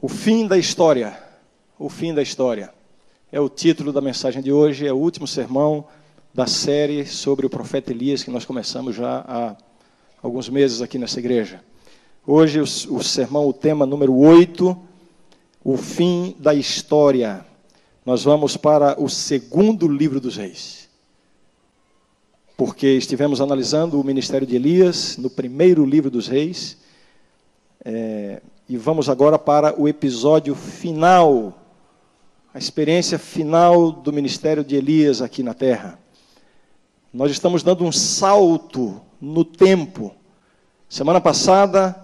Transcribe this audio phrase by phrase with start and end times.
[0.00, 1.18] O fim da história.
[1.78, 2.70] O fim da história.
[3.32, 5.86] É o título da mensagem de hoje, é o último sermão
[6.34, 9.56] da série sobre o profeta Elias que nós começamos já há
[10.22, 11.62] alguns meses aqui nessa igreja.
[12.26, 14.76] Hoje o, o sermão, o tema número 8,
[15.64, 17.44] o fim da história.
[18.04, 20.90] Nós vamos para o segundo livro dos reis.
[22.54, 26.76] Porque estivemos analisando o ministério de Elias no primeiro livro dos reis.
[27.82, 31.56] É, e vamos agora para o episódio final,
[32.52, 35.98] a experiência final do ministério de Elias aqui na terra.
[37.12, 40.12] Nós estamos dando um salto no tempo.
[40.88, 41.94] Semana passada,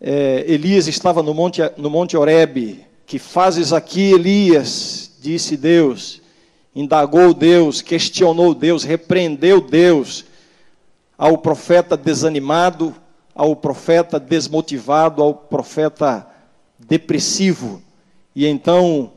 [0.00, 2.86] é, Elias estava no monte, no monte Horebe.
[3.04, 5.18] Que fazes aqui, Elias?
[5.20, 6.22] Disse Deus.
[6.74, 10.24] Indagou Deus, questionou Deus, repreendeu Deus
[11.18, 12.94] ao profeta desanimado,
[13.36, 16.26] ao profeta desmotivado, ao profeta
[16.78, 17.82] depressivo.
[18.34, 19.12] E então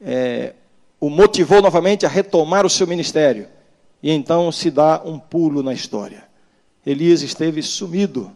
[0.00, 0.54] é,
[1.00, 3.48] o motivou novamente a retomar o seu ministério.
[4.00, 6.22] E então se dá um pulo na história.
[6.86, 8.32] Elias esteve sumido.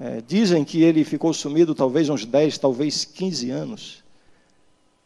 [0.00, 4.04] É, dizem que ele ficou sumido talvez uns 10, talvez 15 anos.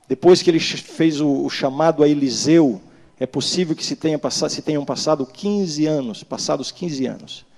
[0.07, 2.79] Depois que ele fez o, o chamado a Eliseu,
[3.19, 7.52] é possível que se, tenha passado, se tenham passado 15 anos, passados 15 anos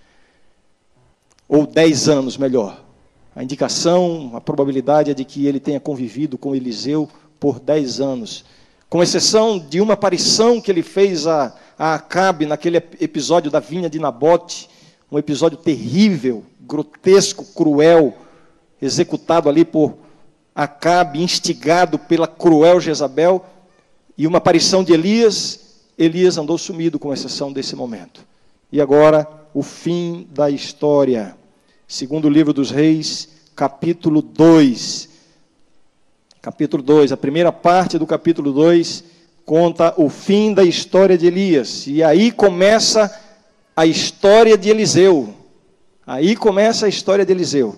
[1.49, 2.83] ou 10 anos melhor.
[3.35, 7.09] A indicação, a probabilidade é de que ele tenha convivido com Eliseu
[7.41, 8.45] por 10 anos.
[8.89, 13.91] Com exceção de uma aparição que ele fez a, a Acabe naquele episódio da vinha
[13.91, 14.69] de Nabote,
[15.11, 18.15] um episódio terrível, grotesco, cruel,
[18.81, 19.95] executado ali por
[20.55, 23.45] Acabe, instigado pela cruel Jezabel,
[24.17, 28.25] e uma aparição de Elias, Elias andou sumido com exceção desse momento.
[28.71, 31.37] E agora o fim da história.
[31.87, 35.09] Segundo o livro dos Reis, capítulo 2.
[36.43, 39.05] Capítulo 2, a primeira parte do capítulo 2
[39.47, 41.87] conta o fim da história de Elias.
[41.87, 43.11] E aí começa
[43.77, 45.33] a história de Eliseu.
[46.05, 47.77] Aí começa a história de Eliseu.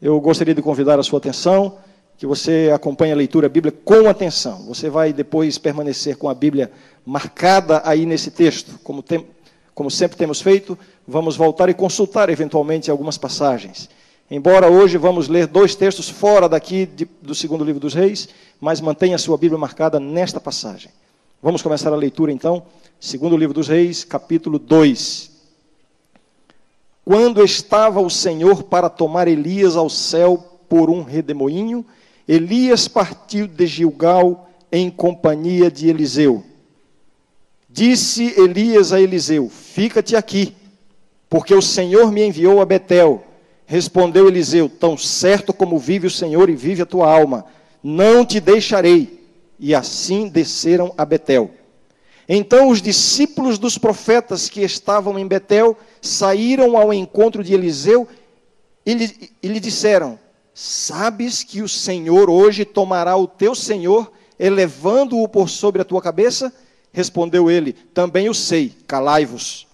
[0.00, 1.78] Eu gostaria de convidar a sua atenção,
[2.16, 4.64] que você acompanhe a leitura bíblica com atenção.
[4.66, 6.72] Você vai depois permanecer com a Bíblia
[7.04, 9.02] marcada aí nesse texto, como
[9.76, 10.76] como sempre temos feito,
[11.06, 13.90] vamos voltar e consultar eventualmente algumas passagens.
[14.30, 18.26] Embora hoje vamos ler dois textos fora daqui de, do segundo livro dos reis,
[18.58, 20.90] mas mantenha a sua Bíblia marcada nesta passagem.
[21.42, 22.62] Vamos começar a leitura então,
[22.98, 25.30] segundo livro dos reis, capítulo 2.
[27.04, 31.84] Quando estava o Senhor para tomar Elias ao céu por um redemoinho,
[32.26, 36.42] Elias partiu de Gilgal em companhia de Eliseu.
[37.76, 40.56] Disse Elias a Eliseu: Fica-te aqui,
[41.28, 43.22] porque o Senhor me enviou a Betel.
[43.66, 47.44] Respondeu Eliseu: Tão certo como vive o Senhor e vive a tua alma,
[47.82, 49.22] não te deixarei.
[49.60, 51.50] E assim desceram a Betel.
[52.26, 58.08] Então os discípulos dos profetas que estavam em Betel saíram ao encontro de Eliseu
[58.86, 60.18] e lhe, e lhe disseram:
[60.54, 66.50] Sabes que o Senhor hoje tomará o teu senhor, elevando-o por sobre a tua cabeça?
[66.96, 69.66] Respondeu ele: Também o sei, calai-vos.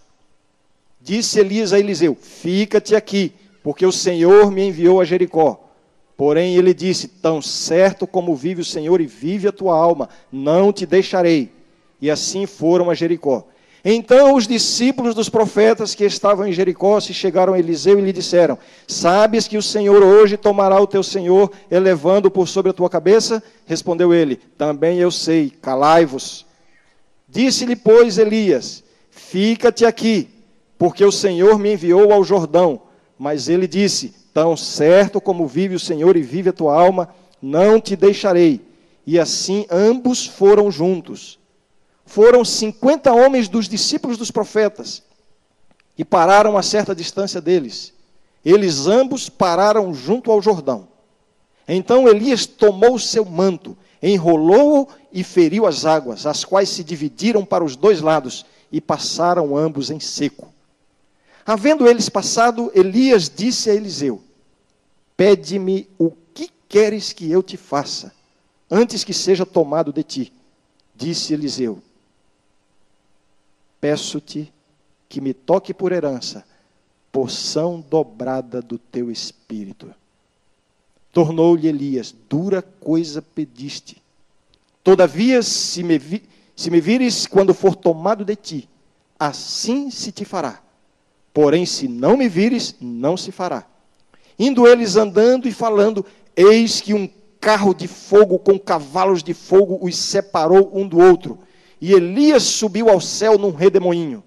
[1.01, 5.71] Disse Elias a Eliseu: Fica-te aqui, porque o Senhor me enviou a Jericó.
[6.17, 10.73] Porém ele disse: Tão certo como vive o Senhor e vive a tua alma, não
[10.73, 11.53] te deixarei.
[12.01, 13.47] E assim foram a Jericó.
[13.85, 18.13] Então os discípulos dos profetas que estavam em Jericó se chegaram a Eliseu e lhe
[18.13, 22.91] disseram: Sabes que o Senhor hoje tomará o teu senhor, elevando por sobre a tua
[22.91, 23.41] cabeça?
[23.65, 26.51] Respondeu ele: Também eu sei, calai-vos.
[27.33, 30.29] Disse-lhe, pois, Elias: Fica-te aqui,
[30.79, 32.83] porque o Senhor me enviou ao Jordão.
[33.19, 37.09] Mas ele disse: Tão certo como vive o Senhor e vive a tua alma,
[37.41, 38.61] não te deixarei.
[39.07, 41.39] E assim ambos foram juntos.
[42.05, 45.03] Foram cinquenta homens dos discípulos dos profetas
[45.97, 47.95] e pararam a certa distância deles.
[48.45, 50.87] Eles ambos pararam junto ao Jordão.
[51.67, 57.45] Então Elias tomou o seu manto enrolou-o e feriu as águas, as quais se dividiram
[57.45, 60.53] para os dois lados e passaram ambos em seco.
[61.47, 64.23] Havendo eles passado, Elias disse a Eliseu:
[65.17, 68.13] Pede-me o que queres que eu te faça,
[68.71, 70.33] antes que seja tomado de ti.
[70.95, 71.81] Disse Eliseu:
[73.81, 74.53] Peço-te
[75.09, 76.45] que me toque por herança
[77.11, 79.95] porção dobrada do teu espírito.
[81.13, 84.03] Tornou-lhe Elias: Dura coisa pediste.
[84.83, 86.23] Todavia, se me, vi,
[86.57, 88.69] se me vires quando for tomado de ti,
[89.19, 90.61] assim se te fará.
[91.33, 93.67] Porém, se não me vires, não se fará.
[94.39, 96.05] Indo eles andando e falando,
[96.35, 97.09] eis que um
[97.41, 101.39] carro de fogo com cavalos de fogo os separou um do outro.
[101.81, 104.23] E Elias subiu ao céu num redemoinho.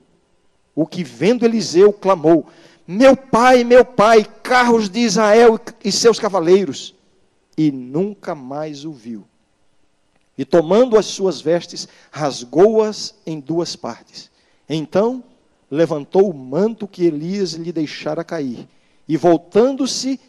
[0.75, 2.47] O que vendo Eliseu clamou:
[2.87, 6.93] Meu pai, meu pai, carros de Israel e seus cavaleiros.
[7.57, 9.25] E nunca mais o viu.
[10.37, 14.29] E tomando as suas vestes, rasgou-as em duas partes.
[14.67, 15.23] Então
[15.69, 18.67] levantou o manto que Elias lhe deixara cair,
[19.07, 20.19] e voltando-se,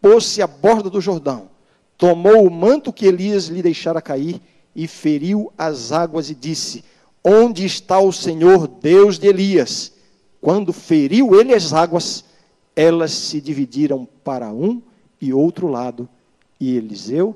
[0.00, 1.48] pôs-se à borda do Jordão,
[1.96, 4.40] tomou o manto que Elias lhe deixara cair,
[4.74, 6.84] e feriu as águas, e disse:
[7.22, 9.92] Onde está o Senhor Deus de Elias?
[10.44, 12.22] Quando feriu ele as águas,
[12.76, 14.82] elas se dividiram para um
[15.18, 16.06] e outro lado,
[16.60, 17.34] e Eliseu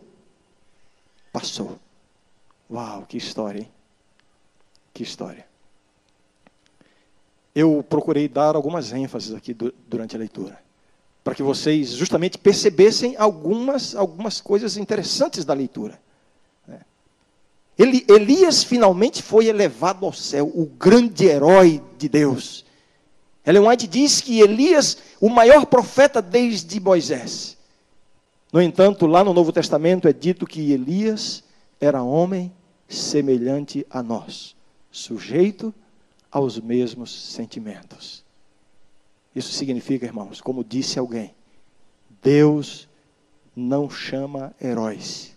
[1.32, 1.78] passou.
[2.70, 3.70] Uau, que história, hein?
[4.92, 5.46] Que história.
[7.54, 9.56] Eu procurei dar algumas ênfases aqui
[9.88, 10.62] durante a leitura,
[11.24, 15.98] para que vocês justamente percebessem algumas, algumas coisas interessantes da leitura.
[16.66, 16.82] Né?
[17.78, 22.67] Ele, Elias finalmente foi elevado ao céu, o grande herói de Deus.
[23.48, 27.56] Ellen White diz que Elias, o maior profeta desde Moisés.
[28.52, 31.42] No entanto, lá no Novo Testamento é dito que Elias
[31.80, 32.52] era homem
[32.86, 34.54] semelhante a nós,
[34.90, 35.74] sujeito
[36.30, 38.22] aos mesmos sentimentos.
[39.34, 41.34] Isso significa, irmãos, como disse alguém,
[42.22, 42.86] Deus
[43.56, 45.34] não chama heróis,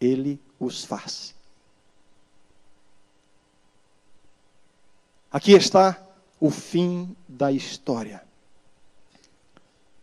[0.00, 1.34] ele os faz.
[5.28, 6.07] Aqui está
[6.40, 8.22] o fim da história.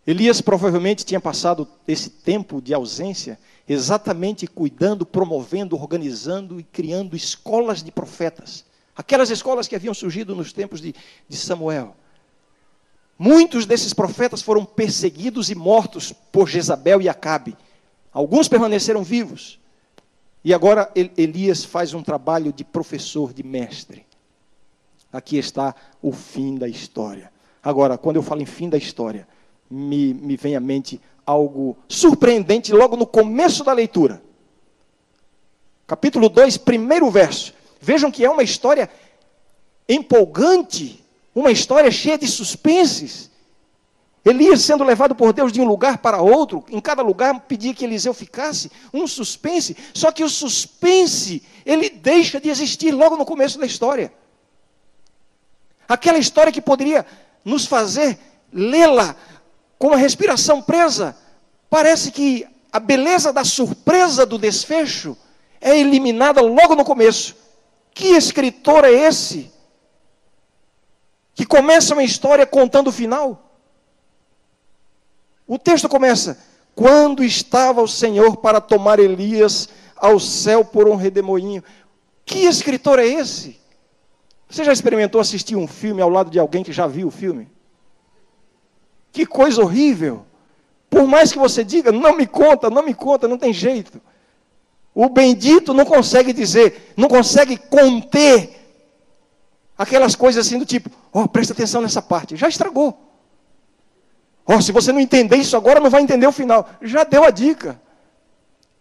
[0.06, 7.82] Elias provavelmente tinha passado esse tempo de ausência exatamente cuidando, promovendo, organizando e criando escolas
[7.82, 8.64] de profetas.
[8.96, 10.94] Aquelas escolas que haviam surgido nos tempos de,
[11.28, 11.96] de Samuel.
[13.18, 17.58] Muitos desses profetas foram perseguidos e mortos por Jezabel e Acabe.
[18.14, 19.60] Alguns permaneceram vivos.
[20.44, 24.06] E agora Elias faz um trabalho de professor, de mestre.
[25.16, 27.32] Aqui está o fim da história.
[27.64, 29.26] Agora, quando eu falo em fim da história,
[29.72, 34.22] me, me vem à mente algo surpreendente logo no começo da leitura.
[35.88, 37.54] Capítulo 2, primeiro verso.
[37.80, 38.90] Vejam que é uma história
[39.88, 41.02] empolgante,
[41.34, 43.32] uma história cheia de suspenses.
[44.26, 47.86] Elias sendo levado por Deus de um lugar para outro, em cada lugar pedia que
[47.86, 49.78] Eliseu ficasse, um suspense.
[49.94, 54.12] Só que o suspense, ele deixa de existir logo no começo da história.
[55.88, 57.06] Aquela história que poderia
[57.44, 58.18] nos fazer
[58.52, 59.16] lê-la
[59.78, 61.16] com a respiração presa,
[61.70, 65.18] parece que a beleza da surpresa do desfecho
[65.62, 67.36] é eliminada logo no começo.
[67.94, 69.52] Que escritor é esse?
[71.34, 73.52] Que começa uma história contando o final?
[75.48, 76.38] O texto começa:
[76.74, 81.64] Quando estava o Senhor para tomar Elias ao céu por um redemoinho.
[82.26, 83.60] Que escritor é esse?
[84.56, 87.52] Você já experimentou assistir um filme ao lado de alguém que já viu o filme?
[89.12, 90.26] Que coisa horrível.
[90.90, 94.02] Por mais que você diga, não me conta, não me conta, não tem jeito.
[94.94, 98.56] O bendito não consegue dizer, não consegue conter
[99.78, 102.98] aquelas coisas assim do tipo, ó, oh, presta atenção nessa parte, já estragou.
[104.48, 106.70] Ó, oh, se você não entender isso agora, não vai entender o final.
[106.82, 107.78] Já deu a dica.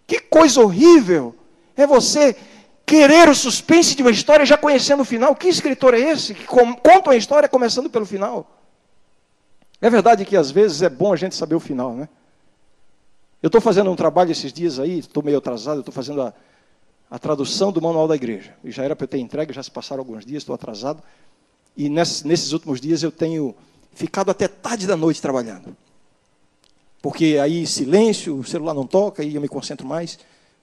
[0.06, 1.34] Que coisa horrível
[1.76, 2.36] é você
[2.86, 5.34] querer o suspense de uma história já conhecendo o final.
[5.34, 8.50] Que escritor é esse que conta uma história começando pelo final?
[9.80, 12.08] É verdade que às vezes é bom a gente saber o final, né?
[13.42, 16.32] Eu estou fazendo um trabalho esses dias aí, estou meio atrasado, estou fazendo a,
[17.10, 18.54] a, tradução do manual da igreja.
[18.64, 21.02] E já era para eu ter entregue, já se passaram alguns dias, estou atrasado.
[21.76, 23.54] E nesses, nesses últimos dias eu tenho
[23.92, 25.76] ficado até tarde da noite trabalhando.
[27.02, 30.18] Porque aí silêncio, o celular não toca e eu me concentro mais.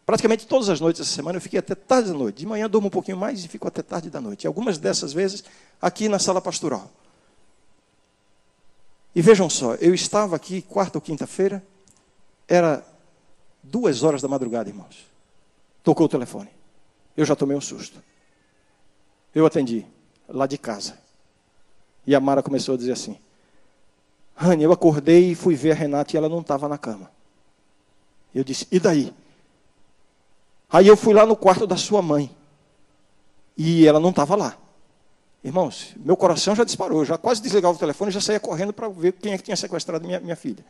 [0.05, 2.37] Praticamente todas as noites essa semana eu fiquei até tarde da noite.
[2.37, 4.43] De manhã durmo um pouquinho mais e fico até tarde da noite.
[4.43, 5.43] E algumas dessas vezes
[5.81, 6.89] aqui na sala pastoral.
[9.13, 11.63] E vejam só, eu estava aqui quarta ou quinta-feira,
[12.47, 12.83] era
[13.61, 15.05] duas horas da madrugada, irmãos.
[15.83, 16.49] Tocou o telefone.
[17.15, 18.01] Eu já tomei um susto.
[19.35, 19.85] Eu atendi,
[20.27, 20.97] lá de casa.
[22.05, 23.17] E a Mara começou a dizer assim:
[24.35, 27.11] Rani, eu acordei e fui ver a Renata e ela não estava na cama.
[28.33, 29.13] Eu disse: E daí?
[30.71, 32.33] Aí eu fui lá no quarto da sua mãe.
[33.57, 34.55] E ela não estava lá.
[35.43, 38.87] Irmãos, meu coração já disparou, já quase desligava o telefone e já saía correndo para
[38.87, 40.63] ver quem é que tinha sequestrado minha, minha filha.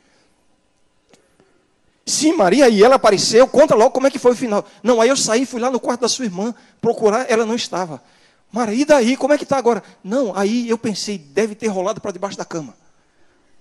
[2.06, 4.66] Sim, Maria, e ela apareceu, conta logo como é que foi o final.
[4.82, 8.02] Não, aí eu saí, fui lá no quarto da sua irmã procurar, ela não estava.
[8.52, 9.84] Maria, e daí, como é que está agora?
[10.04, 12.74] Não, aí eu pensei, deve ter rolado para debaixo da cama.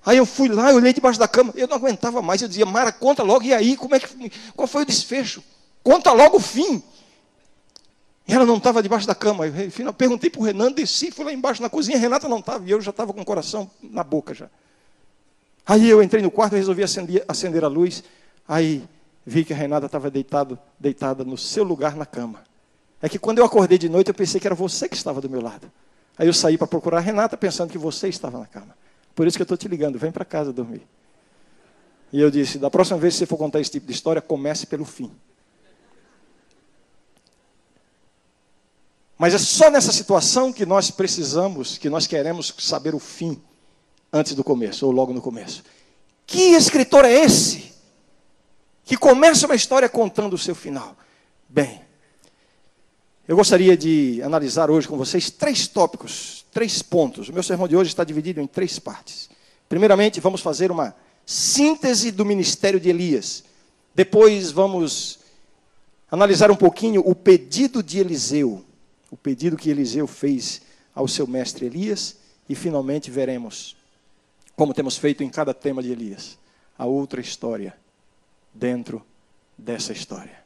[0.06, 2.40] Aí eu fui lá, eu olhei debaixo da cama, eu não aguentava mais.
[2.40, 5.42] Eu dizia, Mara, conta logo, e aí, como é que, qual foi o desfecho?
[5.82, 6.82] Conta logo o fim.
[8.26, 9.44] E ela não estava debaixo da cama.
[9.46, 12.70] Eu perguntei para o Renan, desci, fui lá embaixo na cozinha, Renata não estava, e
[12.70, 14.48] eu já estava com o coração na boca já.
[15.66, 18.04] Aí eu entrei no quarto, resolvi acender, acender a luz,
[18.46, 18.84] aí
[19.26, 22.42] vi que a Renata estava deitada no seu lugar na cama.
[23.02, 25.28] É que quando eu acordei de noite, eu pensei que era você que estava do
[25.28, 25.70] meu lado.
[26.18, 28.76] Aí eu saí para procurar a Renata, pensando que você estava na cama.
[29.14, 30.86] Por isso que eu estou te ligando, vem para casa dormir.
[32.12, 34.66] E eu disse: da próxima vez que você for contar esse tipo de história, comece
[34.66, 35.10] pelo fim.
[39.20, 43.38] Mas é só nessa situação que nós precisamos, que nós queremos saber o fim
[44.10, 45.62] antes do começo, ou logo no começo.
[46.26, 47.70] Que escritor é esse
[48.82, 50.96] que começa uma história contando o seu final?
[51.46, 51.82] Bem,
[53.28, 57.28] eu gostaria de analisar hoje com vocês três tópicos, três pontos.
[57.28, 59.28] O meu sermão de hoje está dividido em três partes.
[59.68, 60.96] Primeiramente, vamos fazer uma
[61.26, 63.44] síntese do ministério de Elias.
[63.94, 65.18] Depois, vamos
[66.10, 68.64] analisar um pouquinho o pedido de Eliseu,
[69.10, 70.62] o pedido que Eliseu fez
[70.94, 72.16] ao seu mestre Elias.
[72.48, 73.76] E, finalmente, veremos,
[74.56, 76.38] como temos feito em cada tema de Elias,
[76.76, 77.76] a outra história
[78.54, 79.04] dentro
[79.56, 80.40] dessa história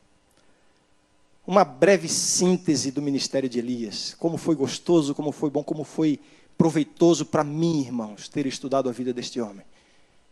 [1.46, 4.16] uma breve síntese do ministério de Elias.
[4.18, 6.18] Como foi gostoso, como foi bom, como foi
[6.56, 9.64] proveitoso para mim, irmãos, ter estudado a vida deste homem.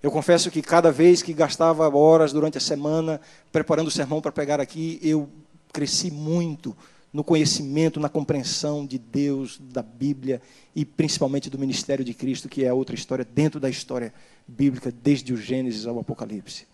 [0.02, 3.20] Eu confesso que cada vez que gastava horas durante a semana
[3.52, 5.28] preparando o sermão para pegar aqui, eu
[5.72, 6.76] cresci muito
[7.12, 10.40] no conhecimento, na compreensão de Deus, da Bíblia
[10.74, 14.14] e principalmente do ministério de Cristo, que é outra história dentro da história
[14.48, 16.66] bíblica, desde o Gênesis ao Apocalipse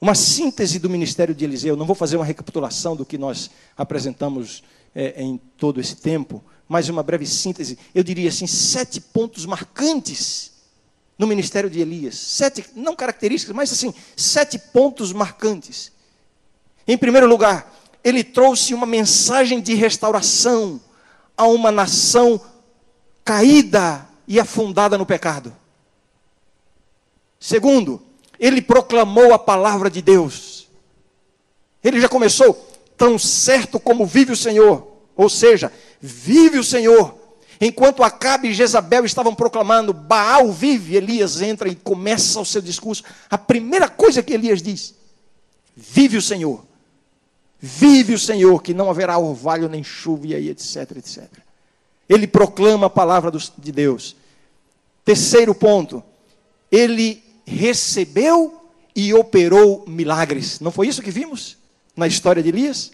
[0.00, 1.76] uma síntese do ministério de Eliseu.
[1.76, 4.62] Não vou fazer uma recapitulação do que nós apresentamos
[4.94, 7.78] é, em todo esse tempo, mas uma breve síntese.
[7.94, 10.52] Eu diria assim: sete pontos marcantes
[11.18, 12.16] no ministério de Elias.
[12.16, 15.90] Sete, não características, mas assim, sete pontos marcantes.
[16.86, 20.80] Em primeiro lugar, ele trouxe uma mensagem de restauração
[21.36, 22.40] a uma nação
[23.24, 25.54] caída e afundada no pecado.
[27.38, 28.02] Segundo,
[28.38, 30.68] ele proclamou a palavra de Deus.
[31.82, 34.86] Ele já começou, tão certo como vive o Senhor,
[35.16, 37.16] ou seja, vive o Senhor.
[37.60, 43.02] Enquanto Acabe e Jezabel estavam proclamando, Baal vive, Elias entra e começa o seu discurso.
[43.28, 44.94] A primeira coisa que Elias diz:
[45.76, 46.67] Vive o Senhor.
[47.60, 51.24] Vive o Senhor, que não haverá orvalho nem chuva, e aí, etc, etc.
[52.08, 54.16] Ele proclama a palavra de Deus.
[55.04, 56.02] Terceiro ponto,
[56.70, 58.60] ele recebeu
[58.94, 60.60] e operou milagres.
[60.60, 61.56] Não foi isso que vimos
[61.96, 62.92] na história de Elias?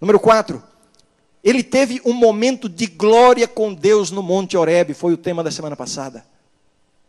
[0.00, 0.62] Número 4.
[1.44, 5.50] Ele teve um momento de glória com Deus no Monte Horebe, foi o tema da
[5.50, 6.24] semana passada.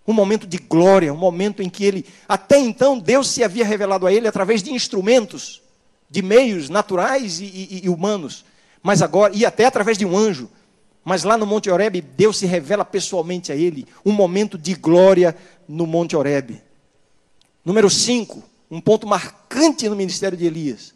[0.06, 4.06] Um momento de glória, um momento em que ele, até então, Deus se havia revelado
[4.06, 5.62] a ele através de instrumentos,
[6.10, 8.46] de meios naturais e, e, e humanos,
[8.82, 10.50] mas agora, e até através de um anjo.
[11.04, 15.36] Mas lá no Monte Horebe, Deus se revela pessoalmente a ele, um momento de glória
[15.68, 16.62] no Monte Horebe.
[17.64, 20.94] Número 5, um ponto marcante no ministério de Elias,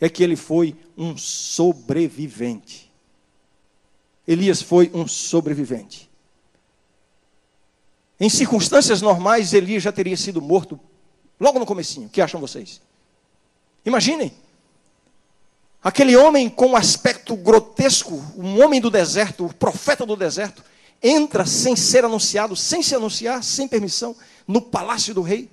[0.00, 2.92] é que ele foi um sobrevivente.
[4.26, 6.10] Elias foi um sobrevivente.
[8.18, 10.80] Em circunstâncias normais, Elias já teria sido morto
[11.38, 12.06] logo no comecinho.
[12.06, 12.80] O que acham vocês?
[13.84, 14.32] Imaginem.
[15.86, 20.64] Aquele homem com um aspecto grotesco, um homem do deserto, o profeta do deserto,
[21.00, 24.16] entra sem ser anunciado, sem se anunciar, sem permissão,
[24.48, 25.48] no palácio do rei.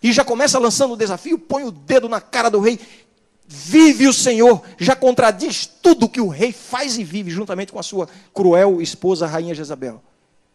[0.00, 2.78] E já começa lançando o desafio, põe o dedo na cara do rei.
[3.48, 7.82] Vive o Senhor, já contradiz tudo que o rei faz e vive, juntamente com a
[7.82, 10.00] sua cruel esposa, a rainha Jezabel.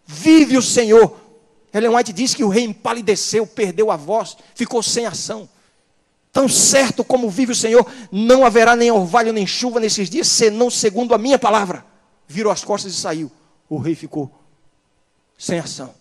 [0.06, 1.14] Vive o Senhor.
[1.74, 5.50] Ellen White diz que o rei empalideceu, perdeu a voz, ficou sem ação.
[6.32, 10.70] Tão certo como vive o Senhor, não haverá nem orvalho nem chuva nesses dias, senão
[10.70, 11.86] segundo a minha palavra.
[12.28, 13.32] Virou as costas e saiu
[13.70, 14.32] o rei ficou
[15.38, 15.94] sem ação.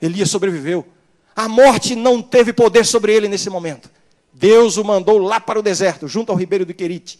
[0.00, 0.86] Elias sobreviveu.
[1.34, 3.90] A morte não teve poder sobre ele nesse momento.
[4.32, 7.18] Deus o mandou lá para o deserto, junto ao ribeiro do Querite.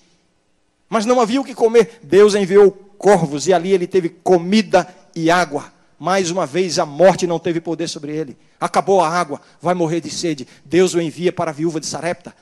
[0.88, 2.00] Mas não havia o que comer.
[2.02, 5.72] Deus enviou corvos e ali ele teve comida e água.
[6.00, 8.34] Mais uma vez a morte não teve poder sobre ele.
[8.58, 10.48] Acabou a água, vai morrer de sede.
[10.64, 12.34] Deus o envia para a viúva de Sarepta.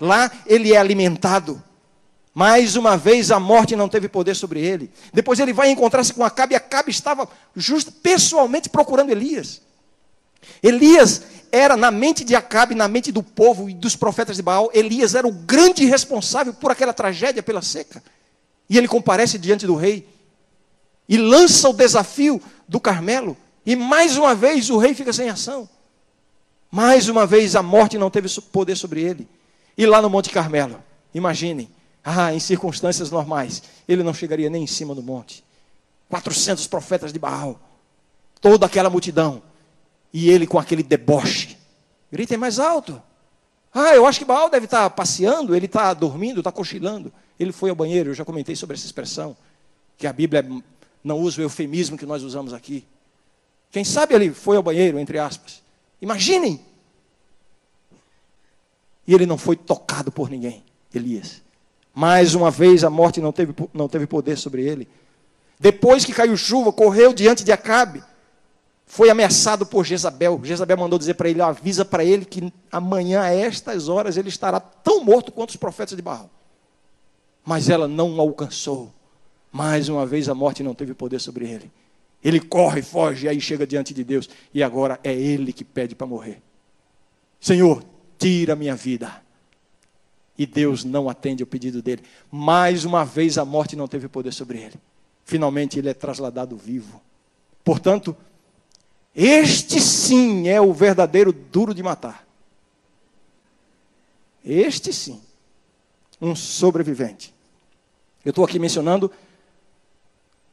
[0.00, 1.62] Lá ele é alimentado.
[2.34, 4.90] Mais uma vez a morte não teve poder sobre ele.
[5.14, 9.62] Depois ele vai encontrar-se com Acabe e Acabe estava justo, pessoalmente procurando Elias.
[10.60, 11.22] Elias
[11.52, 15.14] era na mente de Acabe, na mente do povo e dos profetas de Baal, Elias
[15.14, 18.02] era o grande responsável por aquela tragédia pela seca.
[18.68, 20.08] E ele comparece diante do rei
[21.08, 23.36] e lança o desafio do Carmelo.
[23.64, 25.68] E mais uma vez o rei fica sem ação.
[26.70, 29.28] Mais uma vez a morte não teve poder sobre ele.
[29.76, 30.82] E lá no Monte Carmelo,
[31.14, 31.68] imaginem,
[32.04, 35.44] ah, em circunstâncias normais, ele não chegaria nem em cima do monte.
[36.08, 37.58] 400 profetas de Baal,
[38.40, 39.42] toda aquela multidão,
[40.12, 41.58] e ele com aquele deboche.
[42.10, 43.02] Gritem mais alto.
[43.74, 47.12] Ah, eu acho que Baal deve estar passeando, ele está dormindo, está cochilando.
[47.38, 49.36] Ele foi ao banheiro, eu já comentei sobre essa expressão,
[49.98, 50.46] que a Bíblia
[51.06, 52.84] não usa o eufemismo que nós usamos aqui.
[53.70, 55.62] Quem sabe ele foi ao banheiro, entre aspas.
[56.02, 56.60] Imaginem!
[59.06, 61.42] E ele não foi tocado por ninguém, Elias.
[61.94, 64.88] Mais uma vez a morte não teve, não teve poder sobre ele.
[65.60, 68.02] Depois que caiu chuva, correu diante de Acabe.
[68.84, 70.40] Foi ameaçado por Jezabel.
[70.42, 74.58] Jezabel mandou dizer para ele: avisa para ele que amanhã, a estas horas, ele estará
[74.58, 76.28] tão morto quanto os profetas de Baal.
[77.44, 78.92] Mas ela não alcançou.
[79.56, 81.72] Mais uma vez a morte não teve poder sobre ele.
[82.22, 84.28] Ele corre, foge, e aí chega diante de Deus.
[84.52, 86.42] E agora é ele que pede para morrer.
[87.40, 87.82] Senhor,
[88.18, 89.22] tira minha vida.
[90.36, 92.02] E Deus não atende o pedido dele.
[92.30, 94.74] Mais uma vez a morte não teve poder sobre ele.
[95.24, 97.00] Finalmente ele é trasladado vivo.
[97.64, 98.14] Portanto,
[99.14, 102.28] este sim é o verdadeiro duro de matar.
[104.44, 105.18] Este sim,
[106.20, 107.34] um sobrevivente.
[108.22, 109.10] Eu estou aqui mencionando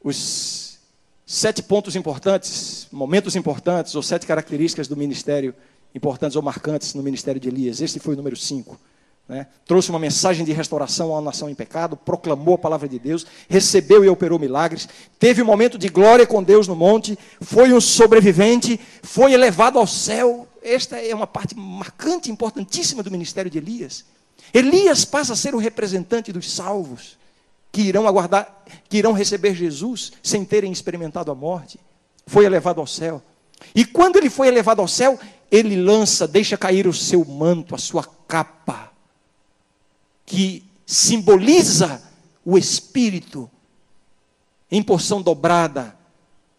[0.03, 0.77] os
[1.25, 5.55] sete pontos importantes, momentos importantes, ou sete características do ministério
[5.95, 7.79] importantes ou marcantes no ministério de Elias.
[7.79, 8.79] Este foi o número cinco.
[9.27, 9.47] Né?
[9.65, 14.03] Trouxe uma mensagem de restauração à nação em pecado, proclamou a palavra de Deus, recebeu
[14.03, 18.79] e operou milagres, teve um momento de glória com Deus no monte, foi um sobrevivente,
[19.01, 20.47] foi elevado ao céu.
[20.61, 24.03] Esta é uma parte marcante, importantíssima do ministério de Elias.
[24.53, 27.17] Elias passa a ser o representante dos salvos
[27.73, 31.79] que irão aguardar, que irão receber Jesus sem terem experimentado a morte.
[32.27, 33.19] Foi elevado ao céu.
[33.73, 35.19] E quando ele foi elevado ao céu,
[35.51, 38.91] ele lança, deixa cair o seu manto, a sua capa,
[40.23, 41.99] que simboliza
[42.45, 43.49] o espírito
[44.69, 45.97] em porção dobrada,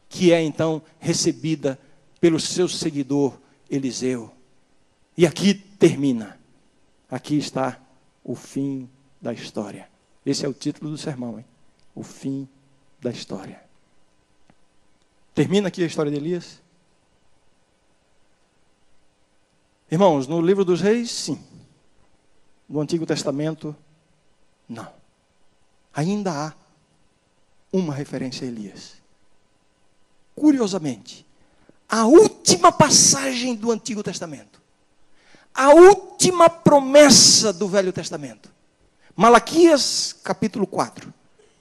[0.09, 1.79] que é então recebida
[2.21, 3.39] pelo seu seguidor
[3.71, 4.33] Eliseu.
[5.17, 6.41] E aqui termina.
[7.09, 7.79] Aqui está
[8.25, 8.89] o fim
[9.23, 9.94] da história.
[10.25, 11.45] Esse é o título do sermão, hein?
[11.95, 12.49] O fim
[13.01, 13.63] da história.
[15.35, 16.63] Termina aqui a história de Elias.
[19.91, 21.43] Irmãos, no livro dos reis, sim.
[22.69, 23.77] No Antigo Testamento,
[24.69, 24.91] não.
[25.93, 26.53] Ainda há
[27.73, 28.95] uma referência a Elias.
[30.35, 31.27] Curiosamente,
[31.89, 34.61] a última passagem do Antigo Testamento,
[35.53, 38.54] a última promessa do Velho Testamento,
[39.17, 41.13] Malaquias capítulo 4.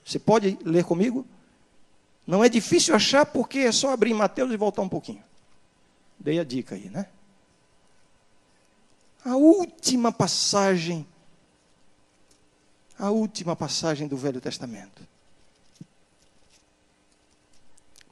[0.04, 1.26] Você pode ler comigo?
[2.26, 5.22] Não é difícil achar porque é só abrir Mateus e voltar um pouquinho.
[6.18, 7.06] Dei a dica aí, né?
[9.24, 11.06] A última passagem,
[12.98, 15.06] a última passagem do Velho Testamento.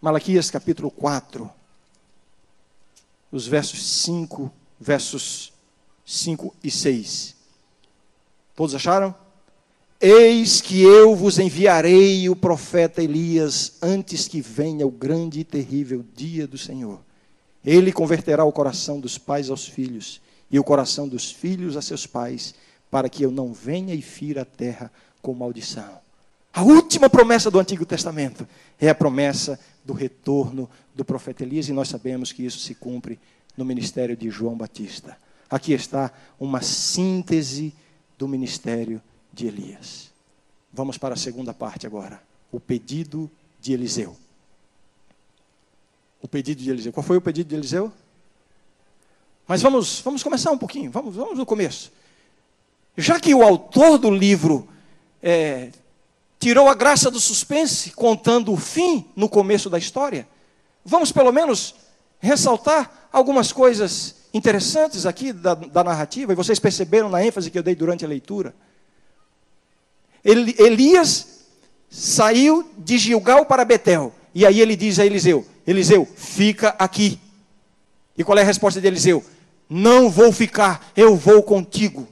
[0.00, 1.50] Malaquias capítulo 4,
[3.30, 5.52] os versos 5, versos
[6.04, 7.36] 5 e 6.
[8.54, 9.21] Todos acharam?
[10.04, 16.04] Eis que eu vos enviarei o profeta Elias antes que venha o grande e terrível
[16.16, 16.98] dia do Senhor.
[17.64, 22.04] Ele converterá o coração dos pais aos filhos e o coração dos filhos a seus
[22.04, 22.52] pais,
[22.90, 24.90] para que eu não venha e fira a terra
[25.22, 26.00] com maldição.
[26.52, 28.44] A última promessa do Antigo Testamento
[28.80, 33.20] é a promessa do retorno do profeta Elias, e nós sabemos que isso se cumpre
[33.56, 35.16] no ministério de João Batista.
[35.48, 36.10] Aqui está
[36.40, 37.72] uma síntese
[38.18, 39.00] do ministério
[39.32, 40.10] de Elias.
[40.72, 42.22] Vamos para a segunda parte agora.
[42.50, 44.16] O pedido de Eliseu.
[46.20, 46.92] O pedido de Eliseu.
[46.92, 47.92] Qual foi o pedido de Eliseu?
[49.46, 51.92] Mas vamos, vamos começar um pouquinho, vamos, vamos no começo.
[52.96, 54.68] Já que o autor do livro
[55.22, 55.70] é,
[56.38, 60.28] tirou a graça do suspense, contando o fim no começo da história,
[60.84, 61.74] vamos pelo menos
[62.18, 67.62] ressaltar algumas coisas interessantes aqui da, da narrativa, e vocês perceberam na ênfase que eu
[67.62, 68.54] dei durante a leitura.
[70.24, 71.46] Elias
[71.90, 74.14] saiu de Gilgal para Betel.
[74.34, 77.20] E aí ele diz a Eliseu: Eliseu, fica aqui.
[78.16, 79.24] E qual é a resposta de Eliseu?
[79.68, 82.06] Não vou ficar, eu vou contigo.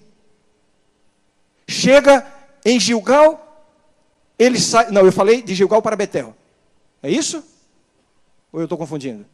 [1.69, 2.27] Chega
[2.65, 3.67] em Gilgal,
[4.39, 4.91] ele sai.
[4.91, 6.35] Não, eu falei de Gilgal para Betel.
[7.03, 7.45] É isso?
[8.53, 9.25] Ou eu estou confundindo?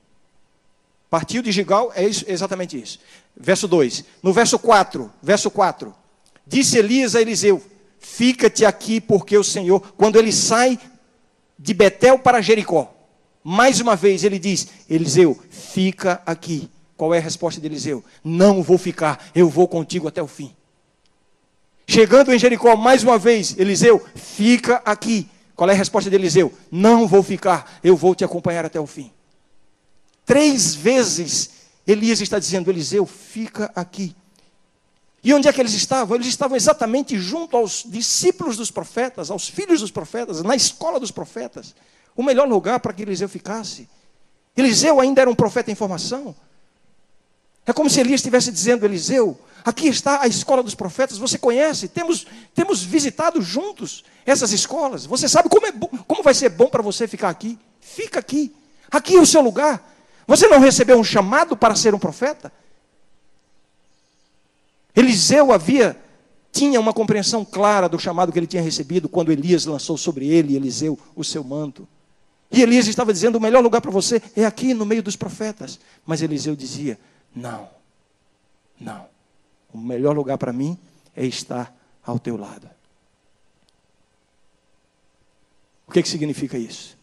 [1.08, 2.98] Partiu de Gilgal, é isso, exatamente isso.
[3.36, 4.04] Verso 2.
[4.22, 5.94] No verso 4, verso 4.
[6.46, 7.62] Disse Elias a Eliseu:
[7.98, 10.78] Fica-te aqui, porque o Senhor, quando ele sai
[11.58, 12.94] de Betel para Jericó,
[13.42, 16.70] mais uma vez ele diz: Eliseu, fica aqui.
[16.96, 18.02] Qual é a resposta de Eliseu?
[18.24, 20.54] Não vou ficar, eu vou contigo até o fim.
[21.86, 25.28] Chegando em Jericó, mais uma vez, Eliseu, fica aqui.
[25.54, 26.52] Qual é a resposta de Eliseu?
[26.70, 29.12] Não vou ficar, eu vou te acompanhar até o fim.
[30.24, 31.50] Três vezes
[31.86, 34.14] Elias está dizendo: Eliseu, fica aqui.
[35.26, 36.14] E onde é que eles estavam?
[36.14, 41.10] Eles estavam exatamente junto aos discípulos dos profetas, aos filhos dos profetas, na escola dos
[41.10, 41.74] profetas.
[42.14, 43.88] O melhor lugar para que Eliseu ficasse.
[44.56, 46.32] Eliseu ainda era um profeta em formação.
[47.66, 51.88] É como se Elias estivesse dizendo: Eliseu, aqui está a escola dos profetas, você conhece,
[51.88, 55.06] temos, temos visitado juntos essas escolas.
[55.06, 55.72] Você sabe como, é
[56.06, 57.58] como vai ser bom para você ficar aqui?
[57.80, 58.54] Fica aqui.
[58.92, 59.92] Aqui é o seu lugar.
[60.24, 62.52] Você não recebeu um chamado para ser um profeta?
[64.96, 65.96] Eliseu havia
[66.50, 70.56] tinha uma compreensão clara do chamado que ele tinha recebido quando Elias lançou sobre ele,
[70.56, 71.86] Eliseu, o seu manto.
[72.50, 75.78] E Elias estava dizendo: o melhor lugar para você é aqui no meio dos profetas.
[76.06, 76.98] Mas Eliseu dizia:
[77.34, 77.68] não,
[78.80, 79.04] não.
[79.70, 80.78] O melhor lugar para mim
[81.14, 82.70] é estar ao teu lado.
[85.86, 86.96] O que, que significa isso?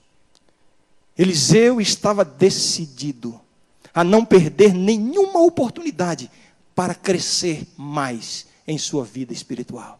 [1.15, 3.39] Eliseu estava decidido
[3.93, 6.31] a não perder nenhuma oportunidade
[6.75, 9.99] para crescer mais em sua vida espiritual.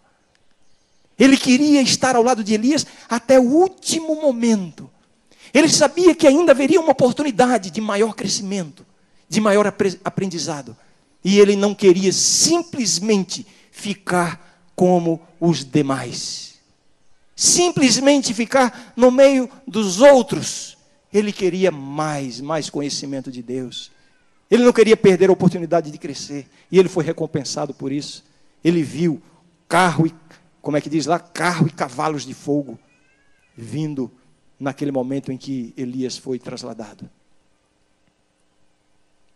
[1.18, 4.90] Ele queria estar ao lado de Elias até o último momento.
[5.54, 8.86] Ele sabia que ainda haveria uma oportunidade de maior crescimento,
[9.30, 9.72] de maior
[10.04, 10.76] aprendizado.
[11.24, 16.56] E ele não queria simplesmente ficar como os demais.
[17.36, 20.78] Simplesmente ficar no meio dos outros.
[21.14, 23.92] Ele queria mais, mais conhecimento de Deus.
[24.50, 26.48] Ele não queria perder a oportunidade de crescer.
[26.72, 28.24] E ele foi recompensado por isso.
[28.64, 29.22] Ele viu
[29.68, 30.14] carro e,
[30.62, 31.20] como é que diz lá?
[31.20, 32.78] Carro e cavalos de fogo
[33.56, 34.12] vindo
[34.60, 37.10] naquele momento em que Elias foi trasladado.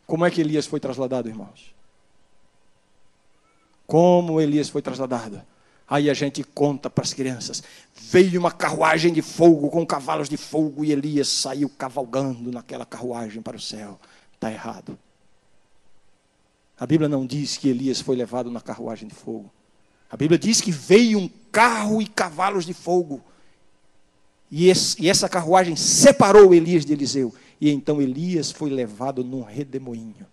[0.05, 1.75] Como é que Elias foi trasladado, irmãos?
[3.85, 5.41] Como Elias foi trasladado?
[5.89, 7.63] Aí a gente conta para as crianças.
[7.95, 13.41] Veio uma carruagem de fogo com cavalos de fogo e Elias saiu cavalgando naquela carruagem
[13.41, 13.99] para o céu.
[14.37, 14.97] Está errado.
[16.79, 19.51] A Bíblia não diz que Elias foi levado na carruagem de fogo.
[20.09, 23.21] A Bíblia diz que veio um carro e cavalos de fogo.
[24.49, 27.33] E, esse, e essa carruagem separou Elias de Eliseu.
[27.59, 30.25] E então Elias foi levado num redemoinho.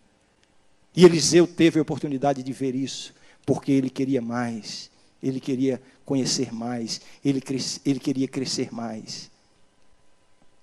[0.95, 3.13] E Eliseu teve a oportunidade de ver isso
[3.45, 4.91] porque ele queria mais,
[5.23, 7.43] ele queria conhecer mais, ele,
[7.85, 9.31] ele queria crescer mais.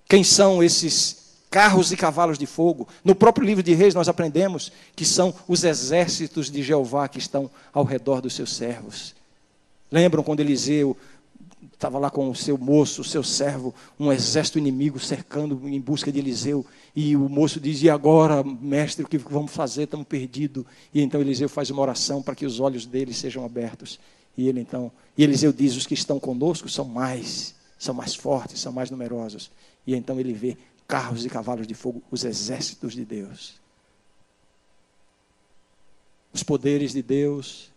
[0.08, 1.21] Quem são esses
[1.52, 2.88] carros e cavalos de fogo?
[3.04, 7.50] No próprio livro de Reis nós aprendemos que são os exércitos de Jeová que estão
[7.74, 9.14] ao redor dos seus servos.
[9.90, 10.96] Lembram quando Eliseu
[11.74, 16.10] estava lá com o seu moço, o seu servo, um exército inimigo cercando em busca
[16.10, 16.64] de Eliseu.
[16.96, 19.82] E o moço diz: E agora, mestre, o que vamos fazer?
[19.82, 20.64] Estamos perdidos.
[20.94, 24.00] E então Eliseu faz uma oração para que os olhos dele sejam abertos.
[24.38, 28.58] E ele então, e Eliseu diz: Os que estão conosco são mais, são mais fortes,
[28.58, 29.50] são mais numerosos.
[29.86, 30.56] E então ele vê
[30.92, 33.54] carros e cavalos de fogo, os exércitos de Deus.
[36.34, 37.72] Os poderes de Deus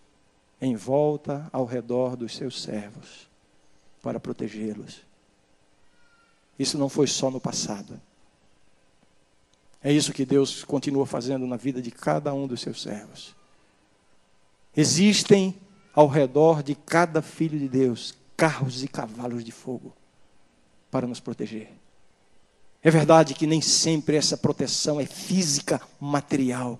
[0.59, 3.29] em volta ao redor dos seus servos
[4.01, 4.99] para protegê-los.
[6.59, 8.01] Isso não foi só no passado.
[9.81, 13.33] É isso que Deus continua fazendo na vida de cada um dos seus servos.
[14.75, 15.55] Existem
[15.93, 19.93] ao redor de cada filho de Deus carros e cavalos de fogo
[20.91, 21.84] para nos proteger.
[22.85, 26.79] É verdade que nem sempre essa proteção é física, material,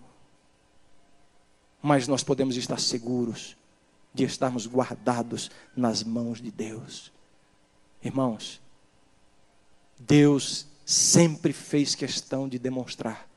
[1.82, 3.58] mas nós podemos estar seguros
[4.14, 7.12] de estarmos guardados nas mãos de Deus.
[8.04, 8.62] Irmãos,
[9.98, 13.28] Deus sempre fez questão de demonstrar.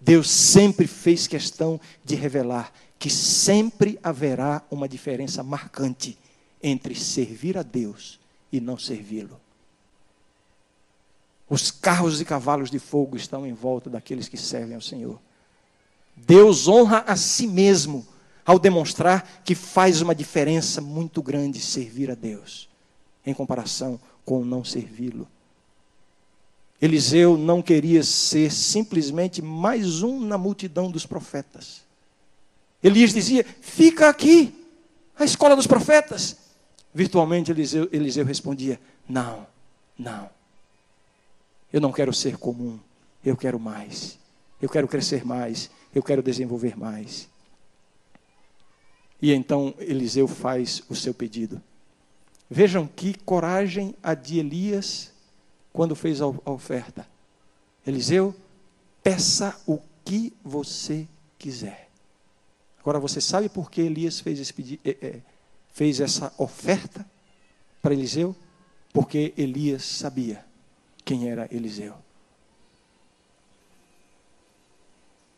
[0.00, 6.18] Deus sempre fez questão de revelar que sempre haverá uma diferença marcante
[6.60, 8.18] entre servir a Deus
[8.50, 9.40] e não servi-lo.
[11.52, 15.20] Os carros e cavalos de fogo estão em volta daqueles que servem ao Senhor.
[16.16, 18.06] Deus honra a si mesmo
[18.42, 22.70] ao demonstrar que faz uma diferença muito grande servir a Deus
[23.26, 25.28] em comparação com não servi-lo.
[26.80, 31.82] Eliseu não queria ser simplesmente mais um na multidão dos profetas.
[32.82, 34.54] Elias dizia: Fica aqui,
[35.18, 36.34] a escola dos profetas.
[36.94, 39.46] Virtualmente, Eliseu, Eliseu respondia: Não,
[39.98, 40.30] não.
[41.72, 42.78] Eu não quero ser comum,
[43.24, 44.18] eu quero mais.
[44.60, 47.28] Eu quero crescer mais, eu quero desenvolver mais.
[49.20, 51.60] E então Eliseu faz o seu pedido.
[52.50, 55.10] Vejam que coragem a de Elias
[55.72, 57.08] quando fez a oferta:
[57.86, 58.34] Eliseu,
[59.02, 61.08] peça o que você
[61.38, 61.88] quiser.
[62.80, 65.20] Agora você sabe por que Elias fez, esse pedido, é, é,
[65.72, 67.08] fez essa oferta
[67.80, 68.36] para Eliseu?
[68.92, 70.44] Porque Elias sabia
[71.04, 71.94] quem era Eliseu.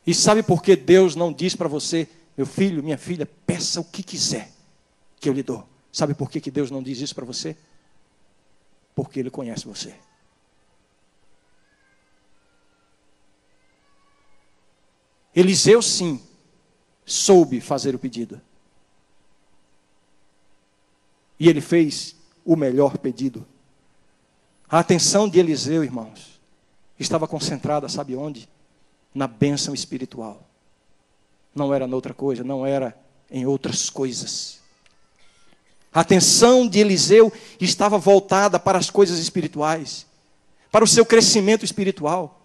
[0.07, 3.85] E sabe por que Deus não diz para você, meu filho, minha filha, peça o
[3.85, 4.51] que quiser,
[5.19, 5.67] que eu lhe dou?
[5.93, 7.57] Sabe por que, que Deus não diz isso para você?
[8.95, 9.95] Porque Ele conhece você.
[15.35, 16.23] Eliseu, sim,
[17.05, 18.41] soube fazer o pedido.
[21.39, 23.47] E ele fez o melhor pedido.
[24.69, 26.41] A atenção de Eliseu, irmãos,
[26.99, 28.49] estava concentrada, sabe onde?
[29.15, 30.43] Na bênção espiritual.
[31.55, 32.97] Não era noutra coisa, não era
[33.31, 34.61] em outras coisas.
[35.93, 40.07] A atenção de Eliseu estava voltada para as coisas espirituais,
[40.73, 42.41] para o seu crescimento espiritual.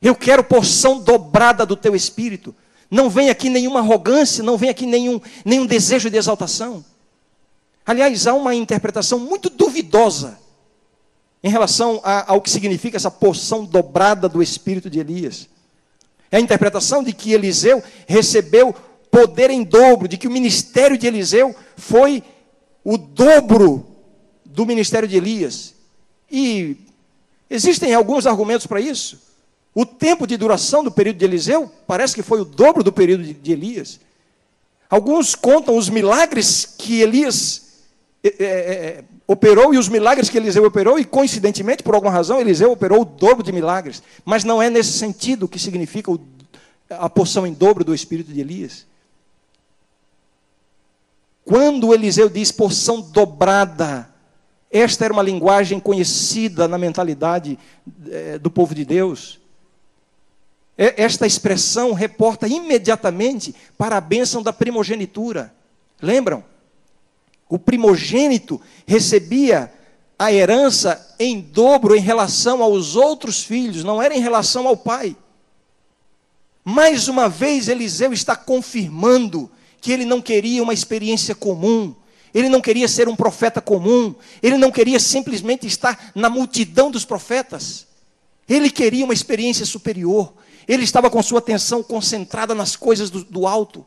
[0.00, 2.54] Eu quero porção dobrada do teu espírito.
[2.90, 6.84] Não vem aqui nenhuma arrogância, não vem aqui nenhum, nenhum desejo de exaltação.
[7.86, 10.38] Aliás, há uma interpretação muito duvidosa
[11.42, 15.48] em relação a, ao que significa essa porção dobrada do espírito de Elias.
[16.30, 18.74] É a interpretação de que Eliseu recebeu
[19.10, 22.22] poder em dobro, de que o ministério de Eliseu foi
[22.82, 23.86] o dobro
[24.44, 25.74] do ministério de Elias.
[26.30, 26.78] E
[27.50, 29.20] existem alguns argumentos para isso.
[29.74, 33.24] O tempo de duração do período de Eliseu parece que foi o dobro do período
[33.24, 34.00] de, de Elias.
[34.88, 37.63] Alguns contam os milagres que Elias
[38.24, 42.40] é, é, é, operou e os milagres que Eliseu operou, e coincidentemente, por alguma razão,
[42.40, 44.02] Eliseu operou o dobro de milagres.
[44.24, 46.18] Mas não é nesse sentido que significa o,
[46.88, 48.86] a porção em dobro do espírito de Elias.
[51.44, 54.08] Quando Eliseu diz porção dobrada,
[54.70, 57.58] esta era uma linguagem conhecida na mentalidade
[58.10, 59.38] é, do povo de Deus.
[60.76, 65.54] Esta expressão reporta imediatamente para a bênção da primogenitura.
[66.00, 66.42] Lembram?
[67.48, 69.72] O primogênito recebia
[70.18, 75.16] a herança em dobro em relação aos outros filhos, não era em relação ao pai.
[76.64, 81.94] Mais uma vez, Eliseu está confirmando que ele não queria uma experiência comum,
[82.32, 87.04] ele não queria ser um profeta comum, ele não queria simplesmente estar na multidão dos
[87.04, 87.86] profetas,
[88.48, 90.32] ele queria uma experiência superior,
[90.66, 93.84] ele estava com sua atenção concentrada nas coisas do, do alto.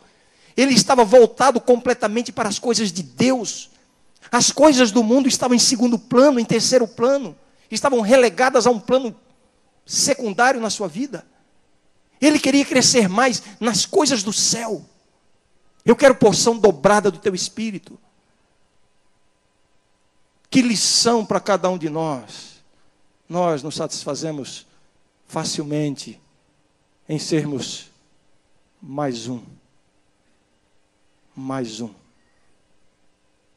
[0.57, 3.69] Ele estava voltado completamente para as coisas de Deus.
[4.31, 7.37] As coisas do mundo estavam em segundo plano, em terceiro plano.
[7.69, 9.15] Estavam relegadas a um plano
[9.85, 11.23] secundário na sua vida.
[12.19, 14.83] Ele queria crescer mais nas coisas do céu.
[15.85, 17.97] Eu quero porção dobrada do teu espírito.
[20.49, 22.63] Que lição para cada um de nós.
[23.29, 24.65] Nós nos satisfazemos
[25.27, 26.19] facilmente
[27.07, 27.91] em sermos
[28.81, 29.56] mais um.
[31.39, 31.91] Mais um.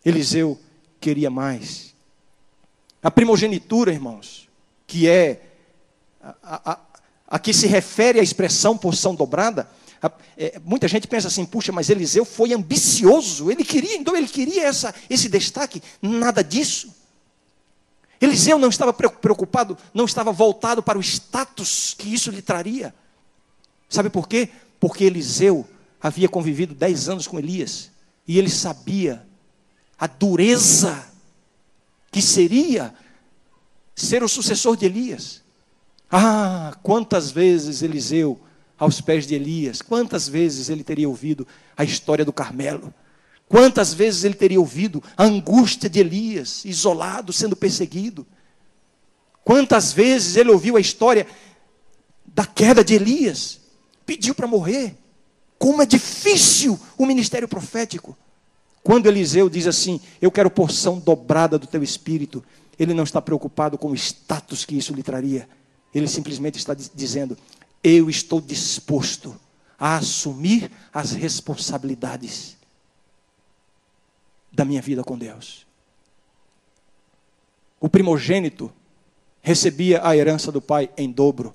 [0.04, 0.60] Eliseu
[1.00, 1.94] queria mais.
[3.02, 4.50] A primogenitura, irmãos,
[4.86, 5.40] que é
[6.22, 6.80] a, a, a,
[7.26, 9.66] a que se refere à expressão porção dobrada,
[10.36, 14.64] é, muita gente pensa assim, puxa, mas Eliseu foi ambicioso, ele queria, então ele queria
[14.64, 16.94] essa, esse destaque, nada disso.
[18.20, 22.94] Eliseu não estava preocupado, não estava voltado para o status que isso lhe traria.
[23.88, 24.50] Sabe por quê?
[24.78, 25.66] Porque Eliseu
[26.00, 27.90] havia convivido dez anos com Elias
[28.26, 29.26] e ele sabia
[29.98, 31.06] a dureza
[32.10, 32.94] que seria
[33.94, 35.42] ser o sucessor de Elias.
[36.10, 38.40] Ah, quantas vezes Eliseu,
[38.78, 42.92] aos pés de Elias, quantas vezes ele teria ouvido a história do Carmelo,
[43.46, 48.26] quantas vezes ele teria ouvido a angústia de Elias, isolado, sendo perseguido,
[49.44, 51.26] quantas vezes ele ouviu a história
[52.26, 53.60] da queda de Elias,
[54.06, 54.96] pediu para morrer.
[55.60, 58.16] Como é difícil o ministério profético.
[58.82, 62.42] Quando Eliseu diz assim: Eu quero porção dobrada do teu espírito,
[62.78, 65.46] ele não está preocupado com o status que isso lhe traria.
[65.94, 67.36] Ele simplesmente está dizendo:
[67.84, 69.38] Eu estou disposto
[69.78, 72.56] a assumir as responsabilidades
[74.50, 75.66] da minha vida com Deus.
[77.78, 78.72] O primogênito
[79.42, 81.54] recebia a herança do pai em dobro.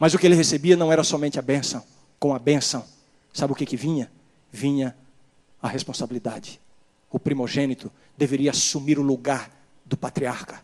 [0.00, 1.84] Mas o que ele recebia não era somente a bênção.
[2.18, 2.84] Com a bênção,
[3.32, 4.10] sabe o que, que vinha?
[4.52, 4.96] Vinha
[5.62, 6.60] a responsabilidade.
[7.10, 9.50] O primogênito deveria assumir o lugar
[9.84, 10.60] do patriarca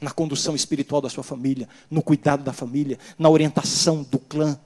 [0.00, 4.58] na condução espiritual da sua família, no cuidado da família, na orientação do clã.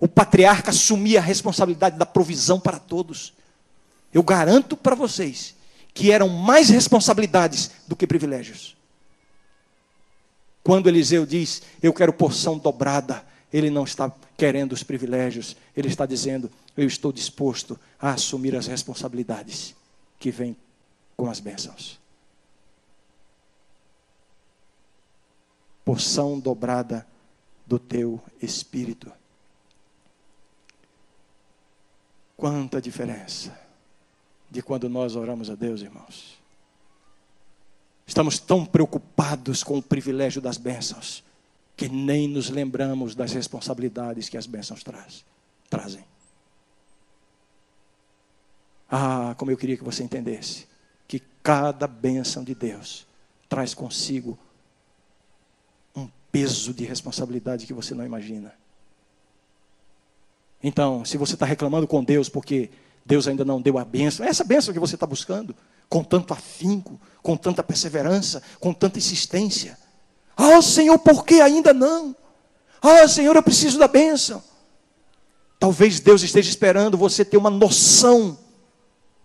[0.00, 3.34] O patriarca assumia a responsabilidade da provisão para todos.
[4.12, 5.54] Eu garanto para vocês
[5.94, 8.74] que eram mais responsabilidades do que privilégios.
[10.64, 16.06] Quando Eliseu diz, eu quero porção dobrada, ele não está querendo os privilégios, ele está
[16.06, 19.74] dizendo, eu estou disposto a assumir as responsabilidades
[20.18, 20.56] que vêm
[21.16, 22.00] com as bênçãos.
[25.84, 27.06] Porção dobrada
[27.66, 29.12] do teu espírito.
[32.36, 33.58] Quanta diferença
[34.50, 36.38] de quando nós oramos a Deus, irmãos.
[38.06, 41.24] Estamos tão preocupados com o privilégio das bênçãos
[41.76, 45.24] que nem nos lembramos das responsabilidades que as bênçãos traz,
[45.70, 46.04] trazem.
[48.94, 50.66] Ah, como eu queria que você entendesse
[51.08, 53.06] que cada bênção de Deus
[53.48, 54.38] traz consigo
[55.96, 58.52] um peso de responsabilidade que você não imagina.
[60.62, 62.68] Então, se você está reclamando com Deus porque
[63.02, 65.56] Deus ainda não deu a bênção, é essa bênção que você está buscando,
[65.88, 69.78] com tanto afinco, com tanta perseverança, com tanta insistência.
[70.36, 72.14] Ah, Senhor, por que ainda não?
[72.82, 74.44] Ah, Senhor, eu preciso da bênção.
[75.58, 78.41] Talvez Deus esteja esperando você ter uma noção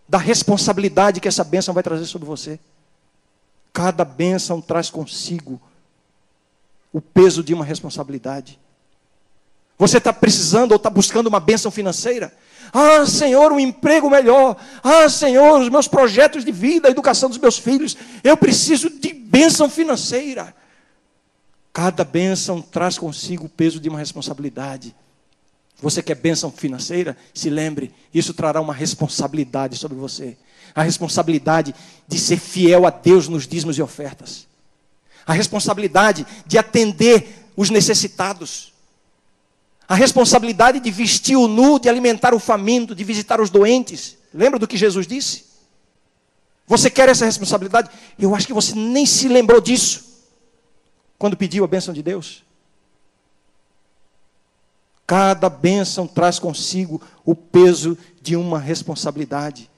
[0.08, 2.60] da responsabilidade que essa bênção vai trazer sobre você.
[3.74, 5.62] Cada bênção traz consigo
[6.92, 8.60] o peso de uma responsabilidade.
[9.78, 12.34] Você está precisando ou está buscando uma bênção financeira?
[12.74, 14.58] Ah, Senhor, um emprego melhor.
[14.84, 17.96] Ah, Senhor, os meus projetos de vida, a educação dos meus filhos.
[18.24, 20.56] Eu preciso de bênção financeira.
[21.72, 24.96] Cada bênção traz consigo o peso de uma responsabilidade.
[25.82, 27.16] Você quer bênção financeira?
[27.34, 30.36] Se lembre, isso trará uma responsabilidade sobre você.
[30.74, 31.74] A responsabilidade
[32.08, 34.48] de ser fiel a Deus nos dízimos e ofertas.
[35.26, 38.74] A responsabilidade de atender os necessitados.
[39.88, 44.18] A responsabilidade de vestir o nu, de alimentar o faminto, de visitar os doentes.
[44.34, 45.46] Lembra do que Jesus disse?
[46.66, 47.90] Você quer essa responsabilidade?
[48.20, 50.06] Eu acho que você nem se lembrou disso
[51.18, 52.44] quando pediu a bênção de Deus?
[55.08, 59.72] Cada bênção traz consigo o peso de uma responsabilidade.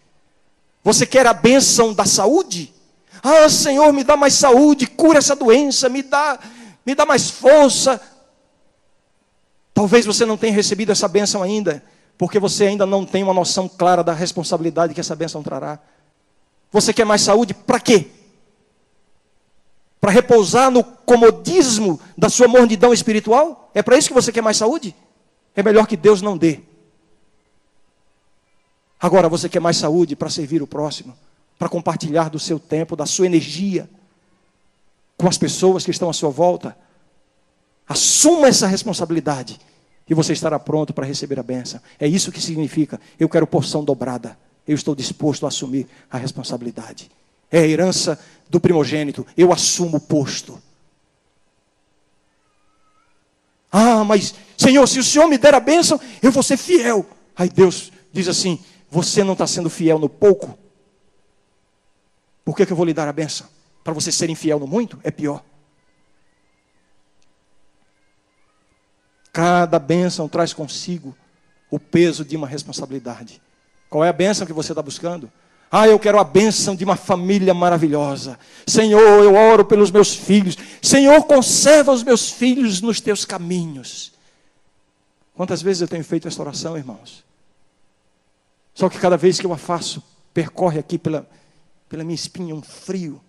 [0.83, 2.73] Você quer a bênção da saúde?
[3.21, 6.39] Ah, Senhor, me dá mais saúde, cura essa doença, me dá,
[6.83, 8.01] me dá mais força.
[9.71, 11.83] Talvez você não tenha recebido essa bênção ainda,
[12.17, 15.77] porque você ainda não tem uma noção clara da responsabilidade que essa bênção trará.
[16.71, 17.53] Você quer mais saúde?
[17.53, 18.07] Para quê?
[20.01, 23.69] Para repousar no comodismo da sua mordidão espiritual?
[23.75, 24.95] É para isso que você quer mais saúde?
[25.55, 26.61] É melhor que Deus não dê.
[28.99, 31.15] Agora você quer mais saúde para servir o próximo,
[31.57, 33.89] para compartilhar do seu tempo, da sua energia
[35.17, 36.77] com as pessoas que estão à sua volta.
[37.87, 39.59] Assuma essa responsabilidade
[40.09, 41.81] e você estará pronto para receber a benção.
[41.99, 42.99] É isso que significa.
[43.19, 44.37] Eu quero porção dobrada.
[44.67, 47.11] Eu estou disposto a assumir a responsabilidade.
[47.51, 49.25] É a herança do primogênito.
[49.35, 50.61] Eu assumo o posto.
[53.71, 57.05] Ah, mas, Senhor, se o Senhor me der a bênção, eu vou ser fiel.
[57.35, 60.57] Aí Deus diz assim: Você não está sendo fiel no pouco?
[62.43, 63.47] Por que, que eu vou lhe dar a bênção?
[63.83, 64.99] Para você ser infiel no muito?
[65.03, 65.43] É pior.
[69.31, 71.15] Cada bênção traz consigo
[71.69, 73.41] o peso de uma responsabilidade.
[73.89, 75.31] Qual é a bênção que você está buscando?
[75.71, 78.39] Ah, eu quero a bênção de uma família maravilhosa.
[78.65, 80.57] Senhor, eu oro pelos meus filhos.
[80.81, 84.11] Senhor, conserva os meus filhos nos teus caminhos.
[85.35, 87.23] Quantas vezes eu tenho feito essa oração, irmãos?
[88.73, 90.01] Só que cada vez que eu a faço,
[90.33, 91.29] percorre aqui pela,
[91.87, 93.21] pela minha espinha um frio,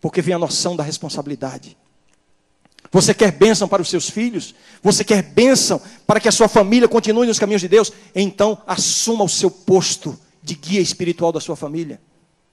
[0.00, 1.76] porque vem a noção da responsabilidade.
[2.90, 4.54] Você quer bênção para os seus filhos?
[4.82, 7.92] Você quer bênção para que a sua família continue nos caminhos de Deus?
[8.14, 12.00] Então, assuma o seu posto de guia espiritual da sua família.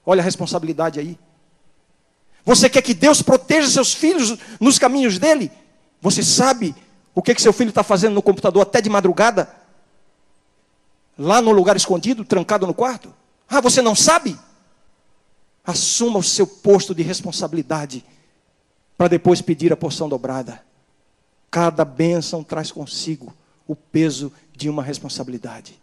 [0.04, 1.18] Olha a responsabilidade aí.
[2.44, 5.50] Você quer que Deus proteja seus filhos nos caminhos dele?
[6.00, 6.74] Você sabe
[7.14, 9.52] o que, que seu filho está fazendo no computador até de madrugada?
[11.18, 13.12] Lá no lugar escondido, trancado no quarto?
[13.48, 14.38] Ah, você não sabe?
[15.64, 18.04] Assuma o seu posto de responsabilidade
[18.96, 20.62] para depois pedir a porção dobrada.
[21.50, 23.34] Cada bênção traz consigo
[23.66, 25.80] o peso de uma responsabilidade.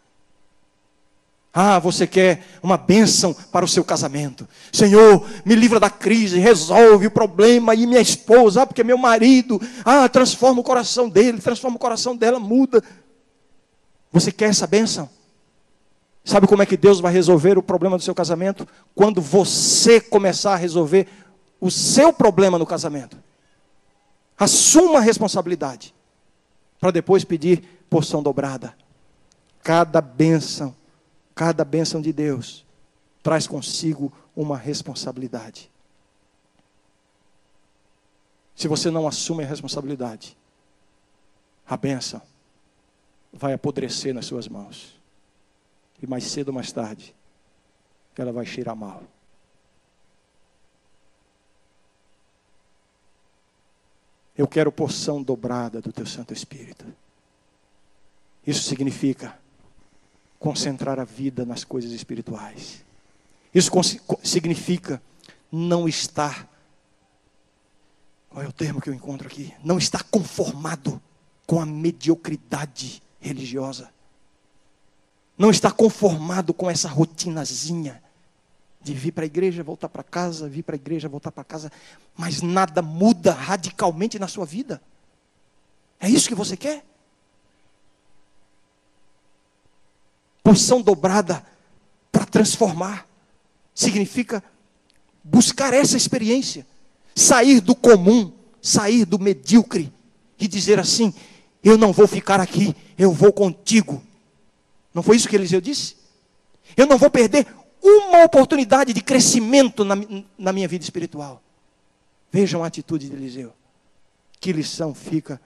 [1.59, 4.47] Ah, você quer uma bênção para o seu casamento.
[4.71, 9.59] Senhor, me livra da crise, resolve o problema e minha esposa, ah, porque meu marido,
[9.83, 12.83] ah, transforma o coração dele, transforma o coração dela, muda.
[14.11, 15.09] Você quer essa bênção?
[16.23, 18.67] Sabe como é que Deus vai resolver o problema do seu casamento?
[18.93, 21.07] Quando você começar a resolver
[21.59, 23.17] o seu problema no casamento.
[24.37, 25.91] Assuma a responsabilidade
[26.79, 28.75] para depois pedir porção dobrada.
[29.63, 30.75] Cada bênção
[31.37, 32.65] Cada bênção de Deus
[33.21, 35.69] traz consigo uma responsabilidade.
[38.55, 40.35] se você não assume a responsabilidade,
[41.63, 42.23] a benção
[43.31, 44.99] vai apodrecer nas suas mãos.
[46.01, 47.15] E mais cedo ou mais tarde,
[48.17, 49.03] ela vai cheirar mal.
[54.35, 56.83] Eu quero porção dobrada do teu Santo Espírito.
[58.45, 59.37] Isso significa
[60.39, 62.83] concentrar a vida nas coisas espirituais.
[63.53, 63.71] Isso
[64.23, 65.01] significa
[65.51, 66.47] não estar.
[68.29, 69.53] Qual é o termo que eu encontro aqui?
[69.63, 71.01] Não estar conformado
[71.45, 73.89] com a mediocridade religiosa.
[75.37, 78.03] Não estar conformado com essa rotinazinha
[78.81, 81.71] de vir para a igreja, voltar para casa, vir para a igreja, voltar para casa,
[82.15, 84.81] mas nada muda radicalmente na sua vida.
[85.99, 86.85] É isso que você quer?
[90.47, 91.45] Porção dobrada
[92.09, 93.05] para transformar
[93.75, 94.41] significa
[95.21, 96.65] buscar essa experiência,
[97.13, 98.31] sair do comum,
[98.61, 99.91] sair do medíocre
[100.39, 101.13] e dizer assim:
[101.61, 104.01] eu não vou ficar aqui, eu vou contigo.
[104.93, 105.97] Não foi isso que Eliseu disse?
[106.77, 107.45] Eu não vou perder
[107.83, 109.95] uma oportunidade de crescimento na,
[110.37, 111.43] na minha vida espiritual.
[112.31, 113.51] Vejam a atitude de Eliseu.
[114.39, 115.41] Que lição fica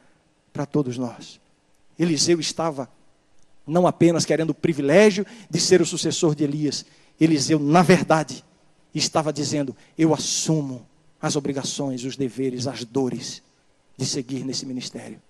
[0.53, 1.41] para todos nós.
[1.97, 2.87] Eliseu estava
[3.65, 6.85] não apenas querendo o privilégio de ser o sucessor de Elias,
[7.19, 8.43] Eliseu, na verdade,
[8.93, 10.85] estava dizendo: Eu assumo
[11.21, 13.41] as obrigações, os deveres, as dores
[13.95, 15.21] de seguir nesse ministério.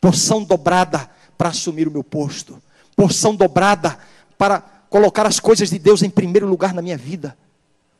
[0.00, 2.60] Porção dobrada para assumir o meu posto,
[2.96, 3.98] porção dobrada
[4.38, 7.36] para colocar as coisas de Deus em primeiro lugar na minha vida,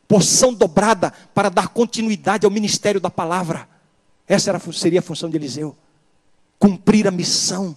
[0.07, 3.69] porção dobrada para dar continuidade ao ministério da palavra.
[4.27, 5.75] Essa era, seria a função de Eliseu.
[6.57, 7.75] Cumprir a missão.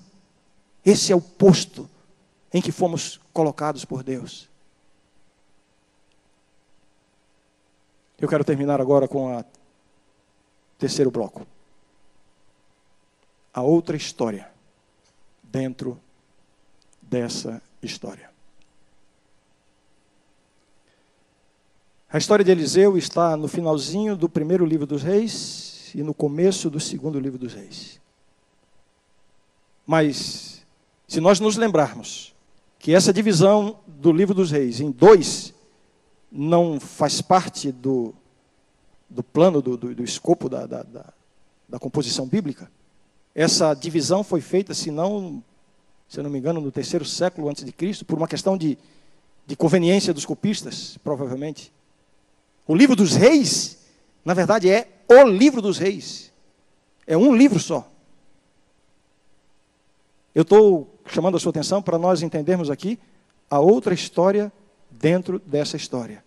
[0.85, 1.89] Esse é o posto
[2.53, 4.49] em que fomos colocados por Deus.
[8.19, 9.45] Eu quero terminar agora com o
[10.79, 11.47] terceiro bloco.
[13.53, 14.51] A outra história
[15.43, 15.99] dentro
[17.03, 18.31] dessa história.
[22.13, 26.69] A história de Eliseu está no finalzinho do primeiro livro dos reis e no começo
[26.69, 28.01] do segundo livro dos reis.
[29.87, 30.60] Mas,
[31.11, 32.33] se nós nos lembrarmos
[32.79, 35.53] que essa divisão do livro dos reis em dois
[36.31, 38.15] não faz parte do,
[39.09, 41.13] do plano, do, do, do escopo da, da, da,
[41.69, 42.71] da, composição bíblica.
[43.35, 45.43] Essa divisão foi feita, se não,
[46.09, 48.79] se não me engano, no terceiro século antes de Cristo, por uma questão de,
[49.49, 51.73] de conveniência dos copistas, provavelmente.
[52.69, 53.79] O livro dos reis,
[54.25, 56.31] na verdade, é o livro dos reis.
[57.05, 57.91] É um livro só.
[60.35, 62.99] Eu estou chamando a sua atenção para nós entendermos aqui
[63.49, 64.53] a outra história
[64.91, 66.25] dentro dessa história.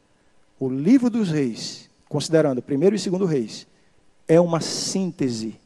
[0.59, 3.65] O livro dos reis, considerando primeiro e segundo reis,
[4.27, 5.59] é uma síntese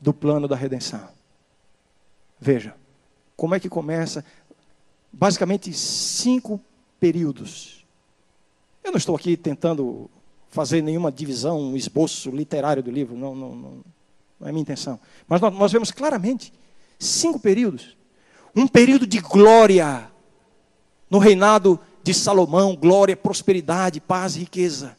[0.00, 1.08] do plano da redenção.
[2.40, 2.74] Veja,
[3.36, 4.24] como é que começa?
[5.12, 6.60] Basicamente, cinco
[6.98, 7.86] períodos.
[8.82, 10.10] Eu não estou aqui tentando
[10.50, 13.84] fazer nenhuma divisão, um esboço literário do livro, não, não, não,
[14.38, 15.00] não é minha intenção.
[15.26, 16.52] Mas nós, nós vemos claramente
[17.04, 17.96] cinco períodos.
[18.54, 20.10] Um período de glória
[21.10, 24.96] no reinado de Salomão, glória, prosperidade, paz riqueza.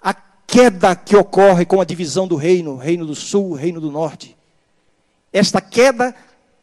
[0.00, 4.36] A queda que ocorre com a divisão do reino, reino do sul, reino do norte.
[5.32, 6.14] Esta queda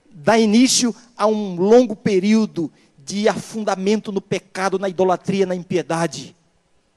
[0.09, 6.35] dá início a um longo período de afundamento no pecado, na idolatria, na impiedade.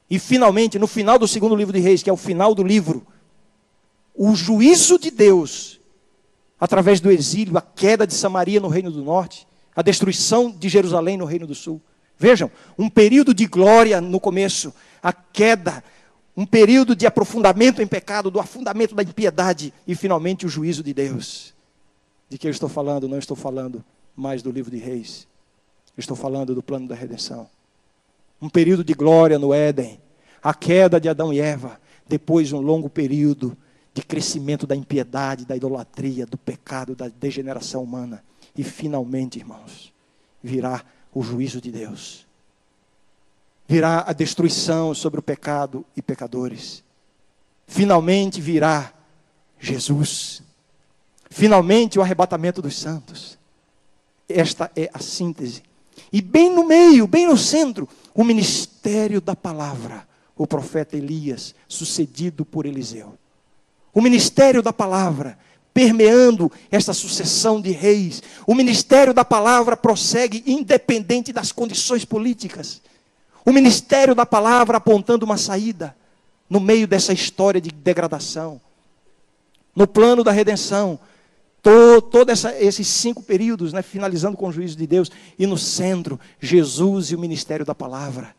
[0.08, 3.06] E finalmente, no final do segundo livro de Reis, que é o final do livro,
[4.14, 5.79] o juízo de Deus,
[6.60, 11.16] através do exílio, a queda de Samaria no reino do norte, a destruição de Jerusalém
[11.16, 11.80] no reino do sul.
[12.18, 15.82] Vejam, um período de glória no começo, a queda,
[16.36, 20.92] um período de aprofundamento em pecado, do afundamento da impiedade e finalmente o juízo de
[20.92, 21.54] Deus.
[22.28, 23.08] De que eu estou falando?
[23.08, 23.82] Não estou falando
[24.14, 25.26] mais do livro de Reis.
[25.96, 27.48] Estou falando do plano da redenção.
[28.40, 30.00] Um período de glória no Éden,
[30.42, 33.56] a queda de Adão e Eva, depois um longo período
[33.92, 38.22] de crescimento da impiedade, da idolatria, do pecado, da degeneração humana.
[38.56, 39.92] E finalmente, irmãos,
[40.42, 42.26] virá o juízo de Deus.
[43.66, 46.82] Virá a destruição sobre o pecado e pecadores.
[47.66, 48.92] Finalmente virá
[49.58, 50.42] Jesus.
[51.28, 53.38] Finalmente o arrebatamento dos santos.
[54.28, 55.62] Esta é a síntese.
[56.12, 60.08] E bem no meio, bem no centro, o ministério da palavra.
[60.36, 63.18] O profeta Elias, sucedido por Eliseu.
[63.92, 65.38] O ministério da palavra
[65.72, 68.22] permeando esta sucessão de reis.
[68.46, 72.82] O ministério da palavra prossegue independente das condições políticas.
[73.44, 75.96] O ministério da palavra apontando uma saída.
[76.48, 78.60] no meio dessa história de degradação.
[79.74, 80.98] No plano da redenção,
[81.62, 87.12] todos esses cinco períodos, né, finalizando com o juízo de Deus, e no centro, Jesus
[87.12, 88.34] e o ministério da palavra.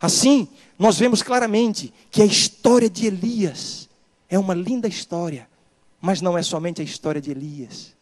[0.00, 3.88] Assim, nós vemos claramente que a história de Elias
[4.34, 5.48] é uma linda história,
[6.00, 7.94] mas não é somente a história de Elias.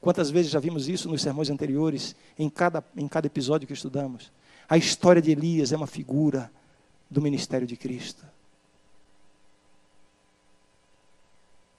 [0.00, 4.32] Quantas vezes já vimos isso nos sermões anteriores, em cada, em cada episódio que estudamos?
[4.68, 6.50] A história de Elias é uma figura
[7.08, 8.24] do ministério de Cristo.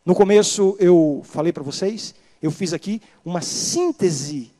[0.06, 4.54] No começo eu falei para vocês, eu fiz aqui uma síntese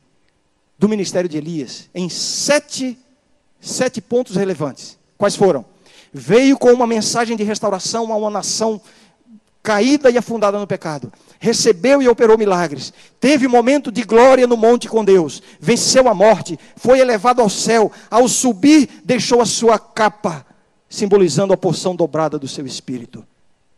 [0.78, 2.98] do ministério de Elias em sete,
[3.58, 4.98] sete pontos relevantes.
[5.16, 5.64] Quais foram?
[6.12, 8.78] Veio com uma mensagem de restauração a uma nação
[9.68, 11.12] caída e afundada no pecado.
[11.38, 12.90] Recebeu e operou milagres.
[13.20, 15.42] Teve momento de glória no monte com Deus.
[15.60, 16.58] Venceu a morte.
[16.74, 17.92] Foi elevado ao céu.
[18.10, 20.46] Ao subir, deixou a sua capa,
[20.88, 23.22] simbolizando a porção dobrada do seu espírito.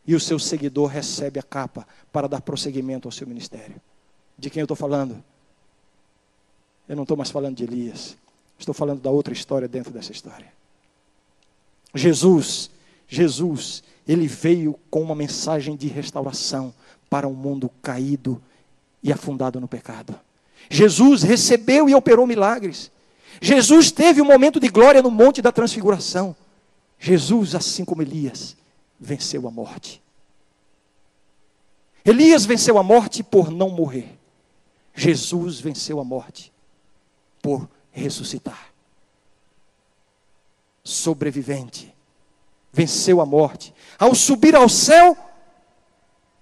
[0.07, 3.75] E o seu seguidor recebe a capa para dar prosseguimento ao seu ministério.
[4.39, 5.21] De quem eu estou falando?
[6.89, 8.17] Eu não estou mais falando de Elias.
[8.57, 10.53] Estou falando da outra história dentro dessa história.
[11.93, 12.71] Jesus,
[13.09, 16.75] Jesus, ele veio com uma mensagem de restauração
[17.09, 18.43] para um mundo caído
[19.03, 20.19] e afundado no pecado.
[20.69, 22.91] Jesus recebeu e operou milagres.
[23.41, 26.35] Jesus teve um momento de glória no Monte da Transfiguração.
[26.99, 28.57] Jesus, assim como Elias,
[28.99, 30.03] venceu a morte.
[32.05, 34.19] Elias venceu a morte por não morrer.
[34.95, 36.53] Jesus venceu a morte
[37.41, 38.71] por ressuscitar
[40.83, 41.95] sobrevivente.
[42.73, 43.75] Venceu a morte.
[43.99, 45.17] Ao subir ao céu,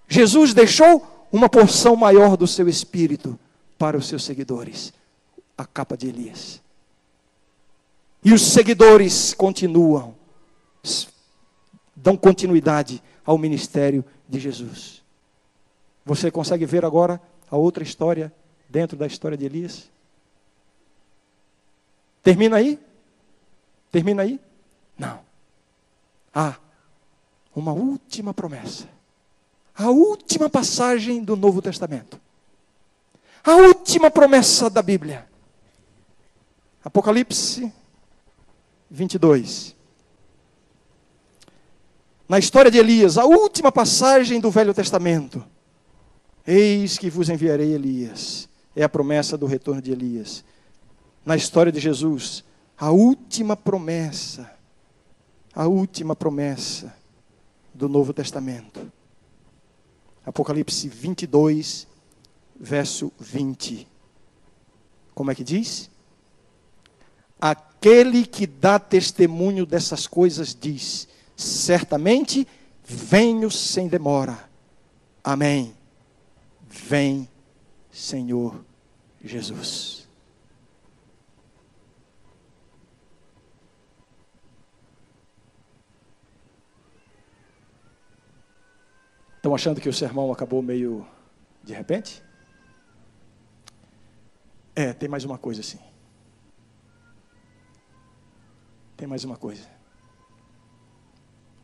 [0.07, 3.37] Jesus deixou uma porção maior do seu espírito
[3.77, 4.93] para os seus seguidores
[5.57, 6.61] a capa de Elias.
[8.23, 10.15] E os seguidores continuam,
[11.95, 15.03] dão continuidade ao ministério de Jesus.
[16.05, 17.21] Você consegue ver agora
[17.51, 18.33] a outra história
[18.69, 19.89] dentro da história de Elias?
[22.23, 22.79] Termina aí?
[23.91, 24.39] Termina aí?
[26.33, 26.55] Há
[27.55, 28.87] uma última promessa.
[29.75, 32.19] A última passagem do Novo Testamento.
[33.43, 35.27] A última promessa da Bíblia.
[36.83, 37.71] Apocalipse
[38.89, 39.75] 22.
[42.27, 45.43] Na história de Elias, a última passagem do Velho Testamento.
[46.45, 48.47] Eis que vos enviarei Elias.
[48.75, 50.43] É a promessa do retorno de Elias.
[51.25, 52.43] Na história de Jesus,
[52.77, 54.58] a última promessa,
[55.59, 56.95] a última promessa
[57.73, 58.89] do Novo Testamento.
[60.25, 61.85] Apocalipse 22,
[62.57, 63.85] verso 20.
[65.13, 65.91] Como é que diz?
[67.41, 72.47] Aquele que dá testemunho dessas coisas diz: certamente
[72.85, 74.49] venho sem demora.
[75.21, 75.75] Amém.
[76.69, 77.27] Vem,
[77.91, 78.63] Senhor
[79.21, 80.07] Jesus.
[89.39, 91.07] Estão achando que o sermão acabou meio
[91.63, 92.21] de repente?
[94.75, 95.79] É, tem mais uma coisa assim.
[98.97, 99.65] Tem mais uma coisa.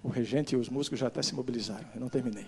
[0.02, 1.86] O regente e os músicos já até se mobilizaram.
[1.94, 2.48] Eu não terminei.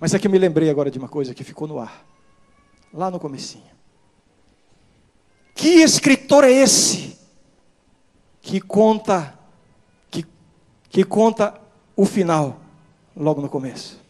[0.00, 2.04] Mas é que eu me lembrei agora de uma coisa que ficou no ar.
[2.92, 3.70] Lá no comecinho.
[5.54, 7.16] Que escritor é esse
[8.40, 9.38] que conta
[10.10, 10.26] que,
[10.88, 11.54] que conta
[11.94, 12.68] o final
[13.20, 14.00] logo no começo.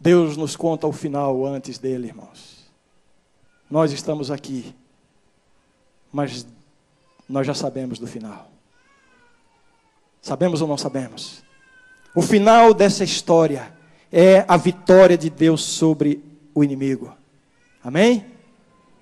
[0.00, 2.66] Deus nos conta o final antes dele, irmãos.
[3.70, 4.74] Nós estamos aqui,
[6.10, 6.46] mas
[7.28, 8.50] nós já sabemos do final.
[10.22, 11.42] Sabemos ou não sabemos?
[12.14, 13.76] O final dessa história
[14.10, 16.24] é a vitória de Deus sobre
[16.54, 17.14] o inimigo.
[17.84, 18.24] Amém?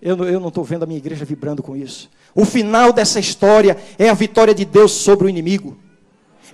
[0.02, 2.10] Eu, eu não estou vendo a minha igreja vibrando com isso.
[2.36, 5.78] O final dessa história é a vitória de Deus sobre o inimigo,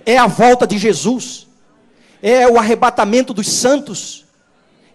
[0.05, 1.45] é a volta de Jesus,
[2.21, 4.25] é o arrebatamento dos santos,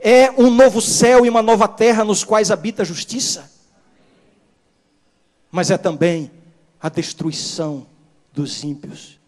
[0.00, 3.52] é um novo céu e uma nova terra nos quais habita a justiça,
[5.50, 6.30] mas é também
[6.80, 7.86] a destruição
[8.32, 9.20] dos ímpios,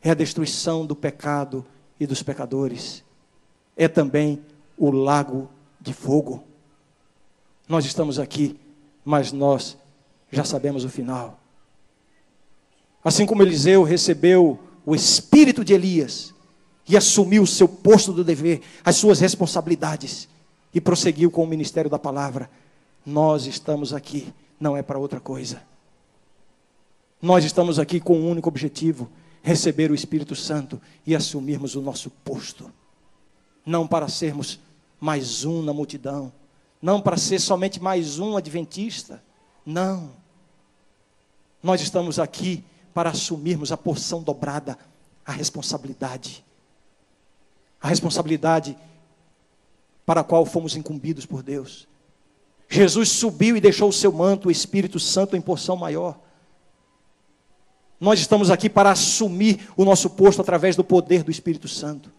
[0.00, 1.66] é a destruição do pecado
[1.98, 3.02] e dos pecadores,
[3.76, 4.40] é também
[4.78, 5.50] o lago
[5.80, 6.44] de fogo.
[7.68, 8.56] Nós estamos aqui,
[9.04, 9.76] mas nós
[10.32, 11.38] já sabemos o final.
[13.04, 16.34] Assim como Eliseu recebeu o espírito de Elias
[16.88, 20.28] e assumiu o seu posto do dever, as suas responsabilidades
[20.74, 22.50] e prosseguiu com o ministério da palavra,
[23.04, 25.60] nós estamos aqui não é para outra coisa.
[27.20, 29.10] Nós estamos aqui com um único objetivo:
[29.42, 32.70] receber o Espírito Santo e assumirmos o nosso posto.
[33.66, 34.60] Não para sermos
[35.00, 36.32] mais um na multidão,
[36.80, 39.22] não para ser somente mais um adventista.
[39.66, 40.21] Não.
[41.62, 44.76] Nós estamos aqui para assumirmos a porção dobrada,
[45.24, 46.44] a responsabilidade.
[47.80, 48.76] A responsabilidade
[50.04, 51.86] para a qual fomos incumbidos por Deus.
[52.68, 56.18] Jesus subiu e deixou o seu manto, o Espírito Santo, em porção maior.
[58.00, 62.10] Nós estamos aqui para assumir o nosso posto através do poder do Espírito Santo.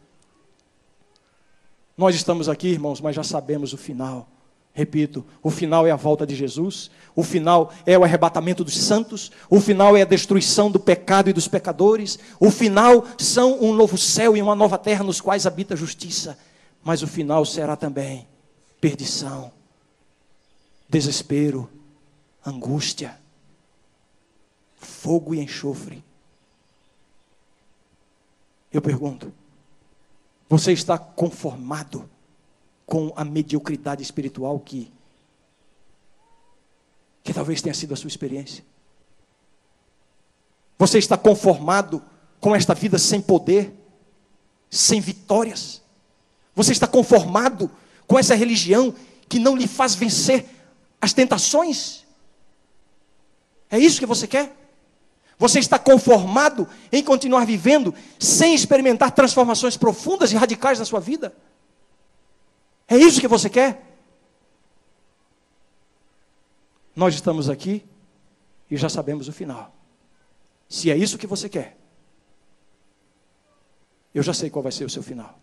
[1.97, 4.27] Nós estamos aqui, irmãos, mas já sabemos o final.
[4.73, 9.31] Repito, o final é a volta de Jesus, o final é o arrebatamento dos santos,
[9.47, 13.99] o final é a destruição do pecado e dos pecadores, o final são um novo
[13.99, 16.39] céu e uma nova terra nos quais habita a justiça,
[16.83, 18.27] mas o final será também
[18.81, 19.51] perdição,
[20.89, 21.69] desespero,
[22.43, 23.19] angústia,
[24.75, 26.03] fogo e enxofre.
[28.71, 29.31] Eu pergunto,
[30.49, 32.09] você está conformado
[32.85, 34.91] com a mediocridade espiritual que
[37.23, 38.65] que talvez tenha sido a sua experiência?
[40.77, 42.03] Você está conformado
[42.41, 43.73] com esta vida sem poder,
[44.69, 45.81] sem vitórias?
[46.53, 47.71] Você está conformado
[48.05, 48.93] com essa religião
[49.29, 50.45] que não lhe faz vencer
[50.99, 52.03] as tentações?
[53.71, 54.53] É isso que você quer?
[55.39, 61.33] Você está conformado em continuar vivendo sem experimentar transformações profundas e radicais na sua vida?
[62.93, 63.83] É isso que você quer?
[66.95, 67.83] Nós estamos aqui
[68.69, 69.73] e já sabemos o final.
[70.69, 71.75] Se é isso que você quer,
[74.13, 75.39] eu já sei qual vai ser o seu final.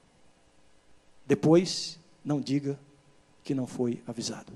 [1.26, 2.78] Depois, não diga
[3.42, 4.52] que não foi avisado.